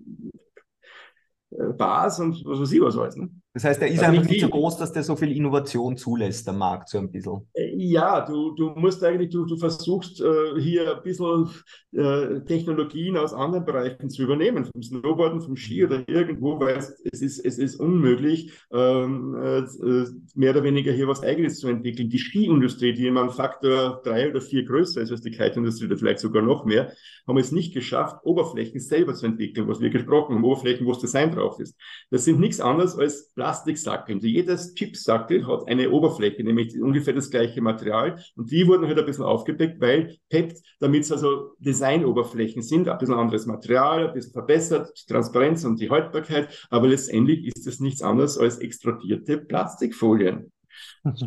[1.51, 3.17] äh, Bars und was weiß ich was alles.
[3.17, 3.31] Ne?
[3.57, 6.47] Das heißt, er ist also einfach nicht so groß, dass der so viel Innovation zulässt,
[6.47, 7.49] der Markt, so ein bisschen.
[7.55, 11.49] Äh, ja, du, du musst eigentlich, du, du versuchst äh, hier ein bisschen
[11.93, 17.01] äh, Technologien aus anderen Bereichen zu übernehmen, vom Snowboarden, vom Ski oder irgendwo, weil es,
[17.11, 20.05] es, ist, es ist unmöglich, ähm, äh,
[20.35, 22.11] mehr oder weniger hier was Eigenes zu entwickeln.
[22.11, 25.97] Die Skiindustrie, die immer ein Faktor drei oder vier größer ist als die Kite-Industrie oder
[25.97, 26.93] vielleicht sogar noch mehr,
[27.27, 31.01] haben es nicht geschafft, Oberflächen selber zu entwickeln, was wir gesprochen haben, Oberflächen, wo das
[31.01, 31.75] Design drauf ist.
[32.11, 34.19] Das sind nichts anderes als Plastiksackel.
[34.25, 38.21] Jedes Chipsackel hat eine Oberfläche, nämlich ungefähr das gleiche Material.
[38.35, 42.99] Und die wurden halt ein bisschen aufgedeckt, weil PET, damit es also Designoberflächen sind, ein
[42.99, 46.67] bisschen anderes Material, ein bisschen verbessert, die Transparenz und die Haltbarkeit.
[46.71, 50.51] Aber letztendlich ist es nichts anderes als extrudierte Plastikfolien.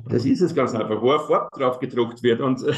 [0.10, 2.42] Das ist es ganz einfach, wo eine Farbe drauf gedruckt wird.
[2.42, 2.74] Und äh,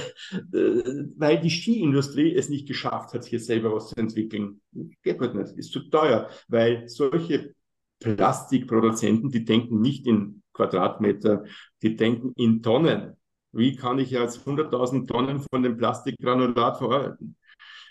[1.17, 4.61] weil die Skiindustrie es nicht geschafft hat, hier selber was zu entwickeln.
[5.01, 7.55] Geht halt nicht, ist zu teuer, weil solche
[8.01, 11.45] Plastikproduzenten, die denken nicht in Quadratmeter,
[11.81, 13.15] die denken in Tonnen.
[13.53, 17.37] Wie kann ich jetzt 100.000 Tonnen von dem Plastikgranulat verarbeiten?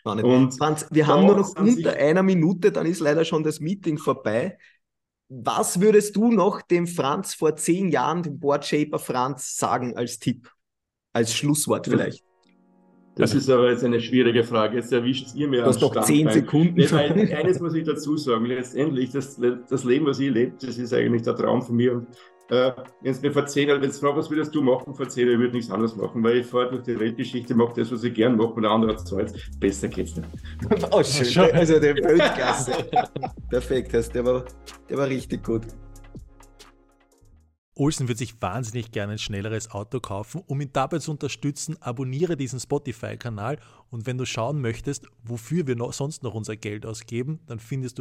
[0.04, 3.98] Und Franz, wir haben nur noch unter einer Minute, dann ist leider schon das Meeting
[3.98, 4.58] vorbei.
[5.28, 10.50] Was würdest du noch dem Franz vor zehn Jahren, dem Boardshaper Franz, sagen als Tipp?
[11.12, 12.24] Als Schlusswort vielleicht?
[13.16, 14.76] Das ist aber jetzt eine schwierige Frage.
[14.76, 15.62] Jetzt erwischt ihr mir.
[15.62, 16.80] Du hast noch zehn Sekunden.
[16.90, 18.46] Weil eines muss ich dazu sagen.
[18.46, 19.38] Letztendlich, das,
[19.68, 21.92] das Leben, was ich lebe, das ist eigentlich der Traum von mir.
[21.94, 22.06] Und
[22.50, 25.08] äh, wenn es mir vor zehn Jahren, wenn es fragt, was würdest du machen vor
[25.08, 27.92] zehn Jahren, ich würde nichts anderes machen, weil ich fahre durch die Weltgeschichte, mache das,
[27.92, 29.32] was ich gern mache und der andere hat Zahlt.
[29.60, 30.28] Besser geht's nicht.
[30.90, 31.52] Oh, schön.
[31.52, 32.72] Also der Weltklasse.
[33.48, 34.44] Perfekt, der war,
[34.88, 35.62] der war richtig gut.
[37.74, 40.42] Olsen wird sich wahnsinnig gerne ein schnelleres Auto kaufen.
[40.46, 43.58] Um ihn dabei zu unterstützen, abonniere diesen Spotify-Kanal
[43.90, 47.96] und wenn du schauen möchtest, wofür wir noch, sonst noch unser Geld ausgeben, dann findest
[47.96, 47.98] du